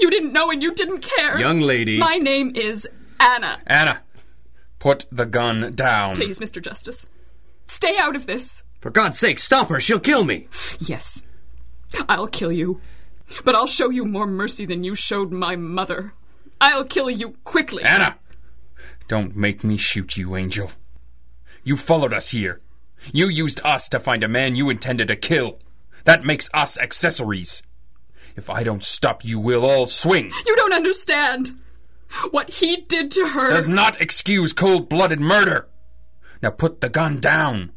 You 0.00 0.10
didn't 0.10 0.32
know 0.32 0.50
and 0.50 0.62
you 0.62 0.74
didn't 0.74 1.00
care. 1.00 1.38
Young 1.38 1.60
lady. 1.60 1.98
My 1.98 2.16
name 2.16 2.54
is 2.56 2.88
Anna. 3.20 3.60
Anna, 3.66 4.02
put 4.78 5.06
the 5.12 5.26
gun 5.26 5.74
down. 5.74 6.16
Please, 6.16 6.38
Mr. 6.38 6.62
Justice. 6.62 7.06
Stay 7.66 7.96
out 7.98 8.16
of 8.16 8.26
this. 8.26 8.62
For 8.80 8.90
God's 8.90 9.18
sake, 9.18 9.38
stop 9.38 9.68
her! 9.68 9.80
She'll 9.80 10.00
kill 10.00 10.24
me! 10.24 10.48
Yes. 10.78 11.22
I'll 12.08 12.26
kill 12.26 12.52
you. 12.52 12.80
But 13.44 13.54
I'll 13.54 13.66
show 13.66 13.88
you 13.88 14.04
more 14.04 14.26
mercy 14.26 14.66
than 14.66 14.84
you 14.84 14.94
showed 14.94 15.32
my 15.32 15.56
mother. 15.56 16.12
I'll 16.60 16.84
kill 16.84 17.08
you 17.08 17.36
quickly. 17.44 17.82
Anna! 17.82 18.18
Don't 19.08 19.36
make 19.36 19.64
me 19.64 19.76
shoot 19.76 20.16
you, 20.16 20.36
Angel. 20.36 20.70
You 21.62 21.76
followed 21.76 22.12
us 22.12 22.28
here. 22.30 22.60
You 23.12 23.28
used 23.28 23.60
us 23.64 23.88
to 23.90 24.00
find 24.00 24.22
a 24.22 24.28
man 24.28 24.56
you 24.56 24.70
intended 24.70 25.08
to 25.08 25.16
kill. 25.16 25.58
That 26.04 26.24
makes 26.24 26.50
us 26.52 26.78
accessories. 26.78 27.62
If 28.36 28.50
I 28.50 28.62
don't 28.62 28.82
stop 28.82 29.24
you, 29.24 29.38
we'll 29.38 29.64
all 29.64 29.86
swing. 29.86 30.32
You 30.46 30.56
don't 30.56 30.72
understand. 30.72 31.52
What 32.30 32.50
he 32.50 32.76
did 32.76 33.10
to 33.12 33.28
her. 33.28 33.50
Does 33.50 33.68
not 33.68 34.00
excuse 34.00 34.52
cold 34.52 34.88
blooded 34.88 35.20
murder. 35.20 35.68
Now 36.42 36.50
put 36.50 36.80
the 36.80 36.88
gun 36.88 37.20
down. 37.20 37.72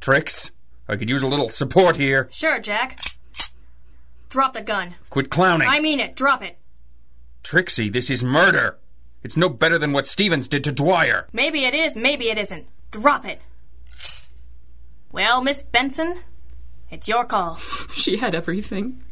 Trix, 0.00 0.50
I 0.88 0.96
could 0.96 1.08
use 1.08 1.22
a 1.22 1.26
little 1.26 1.48
support 1.48 1.96
here. 1.96 2.28
Sure, 2.30 2.60
Jack. 2.60 2.98
Drop 4.28 4.52
the 4.52 4.62
gun. 4.62 4.94
Quit 5.10 5.30
clowning. 5.30 5.68
I 5.68 5.80
mean 5.80 6.00
it. 6.00 6.16
Drop 6.16 6.42
it. 6.42 6.58
Trixie, 7.42 7.88
this 7.88 8.10
is 8.10 8.24
murder. 8.24 8.78
It's 9.22 9.36
no 9.36 9.48
better 9.48 9.78
than 9.78 9.92
what 9.92 10.06
Stevens 10.06 10.48
did 10.48 10.64
to 10.64 10.72
Dwyer. 10.72 11.26
Maybe 11.32 11.64
it 11.64 11.74
is, 11.74 11.96
maybe 11.96 12.28
it 12.28 12.38
isn't. 12.38 12.66
Drop 12.90 13.24
it. 13.24 13.40
Well, 15.12 15.42
Miss 15.42 15.62
Benson, 15.62 16.20
it's 16.90 17.08
your 17.08 17.24
call. 17.24 17.58
She 17.94 18.18
had 18.18 18.34
everything. 18.34 19.02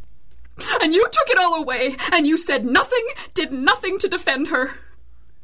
And 0.80 0.92
you 0.92 1.04
took 1.10 1.30
it 1.30 1.38
all 1.38 1.54
away, 1.54 1.96
and 2.12 2.26
you 2.26 2.36
said 2.36 2.64
nothing, 2.64 3.04
did 3.32 3.50
nothing 3.50 3.98
to 3.98 4.08
defend 4.08 4.48
her. 4.48 4.72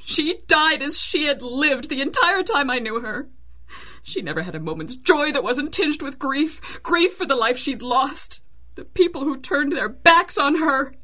She 0.04 0.40
died 0.46 0.82
as 0.82 0.98
she 0.98 1.26
had 1.26 1.42
lived 1.42 1.88
the 1.88 2.00
entire 2.00 2.42
time 2.42 2.70
I 2.70 2.78
knew 2.78 3.00
her. 3.00 3.28
She 4.02 4.22
never 4.22 4.42
had 4.42 4.54
a 4.54 4.60
moment's 4.60 4.96
joy 4.96 5.32
that 5.32 5.42
wasn't 5.42 5.72
tinged 5.72 6.02
with 6.02 6.18
grief. 6.18 6.80
Grief 6.82 7.14
for 7.14 7.26
the 7.26 7.36
life 7.36 7.58
she'd 7.58 7.82
lost. 7.82 8.40
The 8.76 8.84
people 8.84 9.24
who 9.24 9.36
turned 9.36 9.72
their 9.72 9.88
backs 9.88 10.38
on 10.38 10.56
her. 10.56 10.94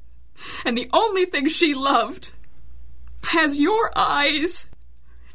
And 0.65 0.77
the 0.77 0.91
only 0.93 1.25
thing 1.25 1.49
she 1.49 1.75
loved. 1.75 2.33
Has 3.29 3.61
your 3.61 3.91
eyes. 3.97 4.67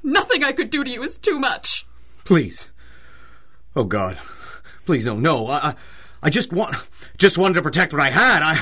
Nothing 0.03 0.43
I 0.43 0.51
could 0.51 0.69
do 0.69 0.83
to 0.83 0.89
you 0.89 1.03
is 1.03 1.15
too 1.15 1.39
much. 1.39 1.85
Please. 2.25 2.70
Oh 3.75 3.83
God. 3.83 4.17
Please 4.85 5.05
no, 5.05 5.17
no. 5.17 5.47
I, 5.47 5.75
I, 6.21 6.29
just 6.29 6.51
want, 6.51 6.75
just 7.17 7.37
wanted 7.37 7.55
to 7.55 7.61
protect 7.61 7.93
what 7.93 8.01
I 8.01 8.09
had. 8.09 8.41
I, 8.41 8.59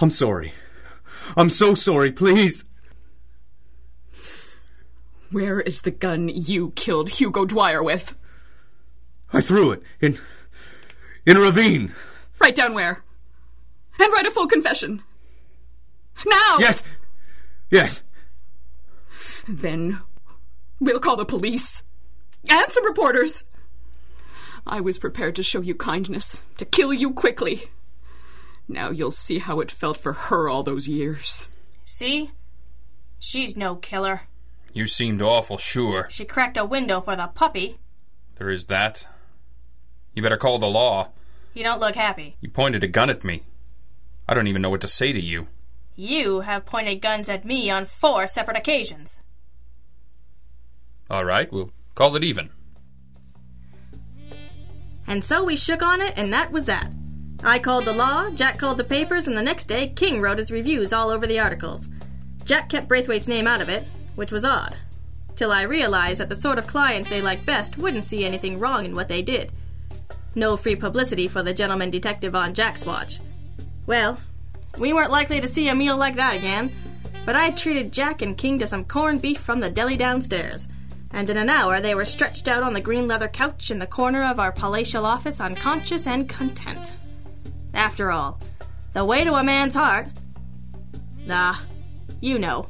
I'm 0.00 0.10
sorry. 0.10 0.52
I'm 1.36 1.50
so 1.50 1.74
sorry. 1.74 2.12
Please. 2.12 2.64
Where 5.30 5.60
is 5.60 5.82
the 5.82 5.90
gun 5.90 6.28
you 6.28 6.70
killed 6.74 7.10
Hugo 7.10 7.44
Dwyer 7.44 7.82
with? 7.82 8.16
I 9.32 9.42
threw 9.42 9.72
it 9.72 9.82
in, 10.00 10.18
in 11.26 11.36
a 11.36 11.40
ravine. 11.40 11.92
Write 12.40 12.54
down 12.54 12.72
where. 12.72 13.02
And 14.00 14.12
write 14.12 14.26
a 14.26 14.30
full 14.30 14.46
confession. 14.46 15.02
Now! 16.24 16.56
Yes. 16.58 16.82
Yes. 17.70 18.00
Then 19.46 20.00
we'll 20.80 21.00
call 21.00 21.16
the 21.16 21.26
police. 21.26 21.82
And 22.48 22.70
some 22.70 22.86
reporters. 22.86 23.44
I 24.68 24.80
was 24.80 24.98
prepared 24.98 25.34
to 25.36 25.42
show 25.42 25.62
you 25.62 25.74
kindness, 25.74 26.42
to 26.58 26.66
kill 26.66 26.92
you 26.92 27.12
quickly. 27.12 27.70
Now 28.68 28.90
you'll 28.90 29.10
see 29.10 29.38
how 29.38 29.60
it 29.60 29.70
felt 29.70 29.96
for 29.96 30.12
her 30.12 30.48
all 30.48 30.62
those 30.62 30.86
years. 30.88 31.48
See? 31.84 32.32
She's 33.18 33.56
no 33.56 33.76
killer. 33.76 34.22
You 34.74 34.86
seemed 34.86 35.22
awful 35.22 35.56
sure. 35.56 36.06
She 36.10 36.26
cracked 36.26 36.58
a 36.58 36.66
window 36.66 37.00
for 37.00 37.16
the 37.16 37.28
puppy. 37.28 37.78
There 38.36 38.50
is 38.50 38.66
that. 38.66 39.06
You 40.14 40.22
better 40.22 40.36
call 40.36 40.58
the 40.58 40.66
law. 40.66 41.08
You 41.54 41.64
don't 41.64 41.80
look 41.80 41.96
happy. 41.96 42.36
You 42.42 42.50
pointed 42.50 42.84
a 42.84 42.88
gun 42.88 43.08
at 43.08 43.24
me. 43.24 43.44
I 44.28 44.34
don't 44.34 44.48
even 44.48 44.60
know 44.60 44.70
what 44.70 44.82
to 44.82 44.88
say 44.88 45.12
to 45.12 45.20
you. 45.20 45.48
You 45.96 46.40
have 46.40 46.66
pointed 46.66 47.00
guns 47.00 47.30
at 47.30 47.46
me 47.46 47.70
on 47.70 47.86
four 47.86 48.26
separate 48.26 48.58
occasions. 48.58 49.20
All 51.10 51.24
right, 51.24 51.50
we'll 51.50 51.72
call 51.94 52.14
it 52.14 52.22
even. 52.22 52.50
And 55.08 55.24
so 55.24 55.42
we 55.42 55.56
shook 55.56 55.82
on 55.82 56.02
it, 56.02 56.12
and 56.16 56.32
that 56.34 56.52
was 56.52 56.66
that. 56.66 56.92
I 57.42 57.58
called 57.58 57.86
the 57.86 57.94
law, 57.94 58.28
Jack 58.30 58.58
called 58.58 58.76
the 58.76 58.84
papers, 58.84 59.26
and 59.26 59.36
the 59.36 59.42
next 59.42 59.64
day 59.64 59.88
King 59.88 60.20
wrote 60.20 60.38
his 60.38 60.52
reviews 60.52 60.92
all 60.92 61.08
over 61.08 61.26
the 61.26 61.40
articles. 61.40 61.88
Jack 62.44 62.68
kept 62.68 62.88
Braithwaite's 62.88 63.26
name 63.26 63.46
out 63.46 63.62
of 63.62 63.70
it, 63.70 63.86
which 64.16 64.30
was 64.30 64.44
odd. 64.44 64.76
Till 65.34 65.50
I 65.50 65.62
realized 65.62 66.20
that 66.20 66.28
the 66.28 66.36
sort 66.36 66.58
of 66.58 66.66
clients 66.66 67.08
they 67.08 67.22
liked 67.22 67.46
best 67.46 67.78
wouldn't 67.78 68.04
see 68.04 68.24
anything 68.24 68.58
wrong 68.58 68.84
in 68.84 68.94
what 68.94 69.08
they 69.08 69.22
did. 69.22 69.50
No 70.34 70.56
free 70.56 70.76
publicity 70.76 71.26
for 71.26 71.42
the 71.42 71.54
gentleman 71.54 71.90
detective 71.90 72.34
on 72.34 72.52
Jack's 72.54 72.84
watch. 72.84 73.18
Well, 73.86 74.18
we 74.78 74.92
weren't 74.92 75.10
likely 75.10 75.40
to 75.40 75.48
see 75.48 75.68
a 75.68 75.74
meal 75.74 75.96
like 75.96 76.16
that 76.16 76.36
again, 76.36 76.70
but 77.24 77.34
I 77.34 77.50
treated 77.50 77.92
Jack 77.92 78.20
and 78.20 78.36
King 78.36 78.58
to 78.58 78.66
some 78.66 78.84
corned 78.84 79.22
beef 79.22 79.40
from 79.40 79.60
the 79.60 79.70
deli 79.70 79.96
downstairs 79.96 80.68
and 81.10 81.30
in 81.30 81.36
an 81.36 81.48
hour 81.48 81.80
they 81.80 81.94
were 81.94 82.04
stretched 82.04 82.48
out 82.48 82.62
on 82.62 82.72
the 82.72 82.80
green 82.80 83.08
leather 83.08 83.28
couch 83.28 83.70
in 83.70 83.78
the 83.78 83.86
corner 83.86 84.24
of 84.24 84.38
our 84.38 84.52
palatial 84.52 85.06
office, 85.06 85.40
unconscious 85.40 86.06
and 86.06 86.28
content. 86.28 86.92
After 87.74 88.10
all, 88.10 88.40
the 88.92 89.04
way 89.04 89.24
to 89.24 89.34
a 89.34 89.44
man's 89.44 89.74
heart. 89.74 90.08
Ah, 91.30 91.64
you 92.20 92.38
know. 92.38 92.68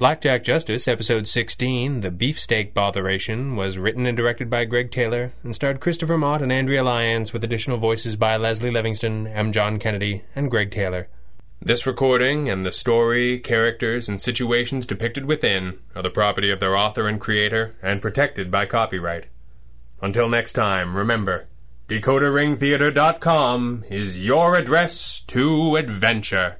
Blackjack 0.00 0.44
Justice, 0.44 0.88
Episode 0.88 1.26
16, 1.26 2.00
The 2.00 2.10
Beefsteak 2.10 2.72
Botheration, 2.72 3.54
was 3.54 3.76
written 3.76 4.06
and 4.06 4.16
directed 4.16 4.48
by 4.48 4.64
Gregg 4.64 4.90
Taylor 4.90 5.32
and 5.44 5.54
starred 5.54 5.80
Christopher 5.80 6.16
Mott 6.16 6.40
and 6.40 6.50
Andrea 6.50 6.82
Lyons 6.82 7.34
with 7.34 7.44
additional 7.44 7.76
voices 7.76 8.16
by 8.16 8.38
Lesley 8.38 8.70
Livingston, 8.70 9.26
M. 9.26 9.52
John 9.52 9.78
Kennedy, 9.78 10.22
and 10.34 10.50
Gregg 10.50 10.70
Taylor. 10.70 11.08
This 11.62 11.86
recording 11.86 12.48
and 12.48 12.64
the 12.64 12.72
story, 12.72 13.38
characters, 13.38 14.08
and 14.08 14.20
situations 14.20 14.86
depicted 14.86 15.26
within 15.26 15.78
are 15.94 16.02
the 16.02 16.08
property 16.08 16.50
of 16.50 16.58
their 16.58 16.74
author 16.74 17.06
and 17.06 17.20
creator 17.20 17.74
and 17.82 18.00
protected 18.00 18.50
by 18.50 18.64
copyright. 18.64 19.26
Until 20.00 20.30
next 20.30 20.54
time, 20.54 20.96
remember, 20.96 21.48
DecoderRingTheater.com 21.88 23.84
is 23.90 24.18
your 24.18 24.56
address 24.56 25.20
to 25.26 25.76
adventure. 25.76 26.56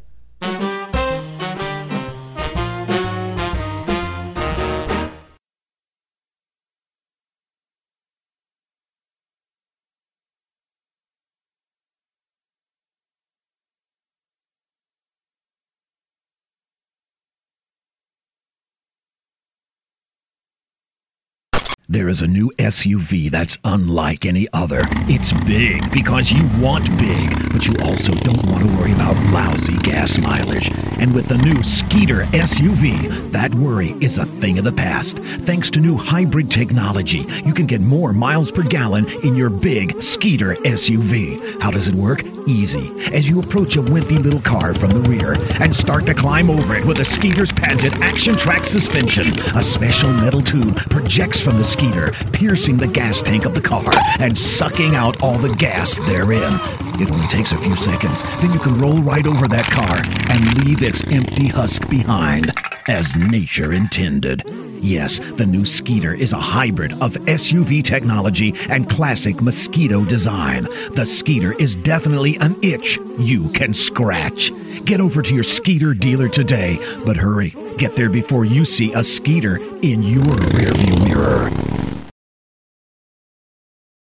There 21.91 22.09
is 22.09 22.23
a 22.23 22.29
new 22.29 22.53
SUV 22.57 23.33
that's 23.33 23.59
unlike 23.65 24.25
any 24.25 24.47
other. 24.53 24.83
It's 25.09 25.33
big 25.45 25.91
because 25.91 26.31
you 26.31 26.49
want 26.63 26.89
big, 26.97 27.53
but 27.53 27.67
you 27.67 27.75
also 27.83 28.13
don't 28.15 28.47
want 28.47 28.65
to 28.65 28.77
worry 28.77 28.93
about 28.93 29.17
lousy 29.33 29.77
gas 29.79 30.17
mileage. 30.17 30.71
And 31.01 31.15
with 31.15 31.29
the 31.29 31.39
new 31.39 31.63
Skeeter 31.63 32.25
SUV, 32.27 33.31
that 33.31 33.55
worry 33.55 33.93
is 34.03 34.19
a 34.19 34.27
thing 34.27 34.59
of 34.59 34.65
the 34.65 34.73
past. 34.73 35.19
Thanks 35.19 35.71
to 35.71 35.81
new 35.81 35.97
hybrid 35.97 36.51
technology, 36.51 37.21
you 37.43 37.55
can 37.55 37.65
get 37.65 37.81
more 37.81 38.13
miles 38.13 38.51
per 38.51 38.63
gallon 38.63 39.07
in 39.25 39.35
your 39.35 39.49
big 39.49 39.95
Skeeter 40.03 40.57
SUV. 40.57 41.59
How 41.63 41.71
does 41.71 41.89
it 41.89 41.95
work? 41.95 42.23
Easy. 42.47 42.91
As 43.15 43.29
you 43.29 43.41
approach 43.41 43.77
a 43.77 43.81
wimpy 43.81 44.23
little 44.23 44.43
car 44.43 44.75
from 44.75 44.91
the 44.91 45.09
rear 45.09 45.37
and 45.63 45.75
start 45.75 46.05
to 46.07 46.15
climb 46.15 46.51
over 46.51 46.77
it 46.77 46.85
with 46.85 47.01
a 47.01 47.05
Skeeter's 47.05 47.53
patented 47.53 47.95
Action 48.03 48.37
Track 48.37 48.65
suspension, 48.65 49.27
a 49.57 49.63
special 49.63 50.11
metal 50.13 50.43
tube 50.43 50.77
projects 50.91 51.41
from 51.41 51.57
the 51.57 51.65
Skeeter, 51.65 52.13
piercing 52.33 52.77
the 52.77 52.89
gas 52.89 53.23
tank 53.23 53.47
of 53.47 53.55
the 53.55 53.61
car 53.61 53.91
and 54.19 54.37
sucking 54.37 54.95
out 54.95 55.23
all 55.23 55.39
the 55.39 55.55
gas 55.57 55.97
therein. 56.07 56.53
It 57.01 57.11
only 57.11 57.27
takes 57.29 57.53
a 57.53 57.57
few 57.57 57.75
seconds, 57.77 58.23
then 58.43 58.53
you 58.53 58.59
can 58.59 58.79
roll 58.79 58.99
right 58.99 59.27
over 59.27 59.49
that 59.49 59.65
car 59.65 59.97
and 60.31 60.65
leave 60.65 60.83
its 60.91 61.07
empty 61.13 61.47
husk 61.47 61.89
behind, 61.89 62.53
as 62.89 63.15
nature 63.15 63.73
intended. 63.73 64.43
Yes, 64.83 65.21
the 65.21 65.47
new 65.47 65.65
Skeeter 65.65 66.15
is 66.15 66.33
a 66.33 66.41
hybrid 66.41 66.95
of 66.95 67.13
SUV 67.13 67.85
technology 67.85 68.57
and 68.69 68.91
classic 68.91 69.41
mosquito 69.41 70.05
design. 70.05 70.65
The 70.97 71.07
Skeeter 71.07 71.53
is 71.61 71.77
definitely 71.77 72.39
an 72.39 72.57
itch 72.61 72.99
you 73.21 73.51
can 73.51 73.73
scratch. 73.73 74.51
Get 74.85 75.01
over 75.01 75.23
to 75.23 75.33
your 75.33 75.45
Skeeter 75.45 75.95
dealer 75.95 76.29
today, 76.29 76.77
but 77.07 77.17
hurry, 77.17 77.55
get 77.79 77.95
there 77.95 78.11
before 78.11 78.45
you 78.45 78.65
see 78.65 78.93
a 78.93 79.05
Skeeter 79.05 79.59
in 79.83 80.03
your 80.03 80.25
rearview 80.25 81.07
mirror. 81.07 81.90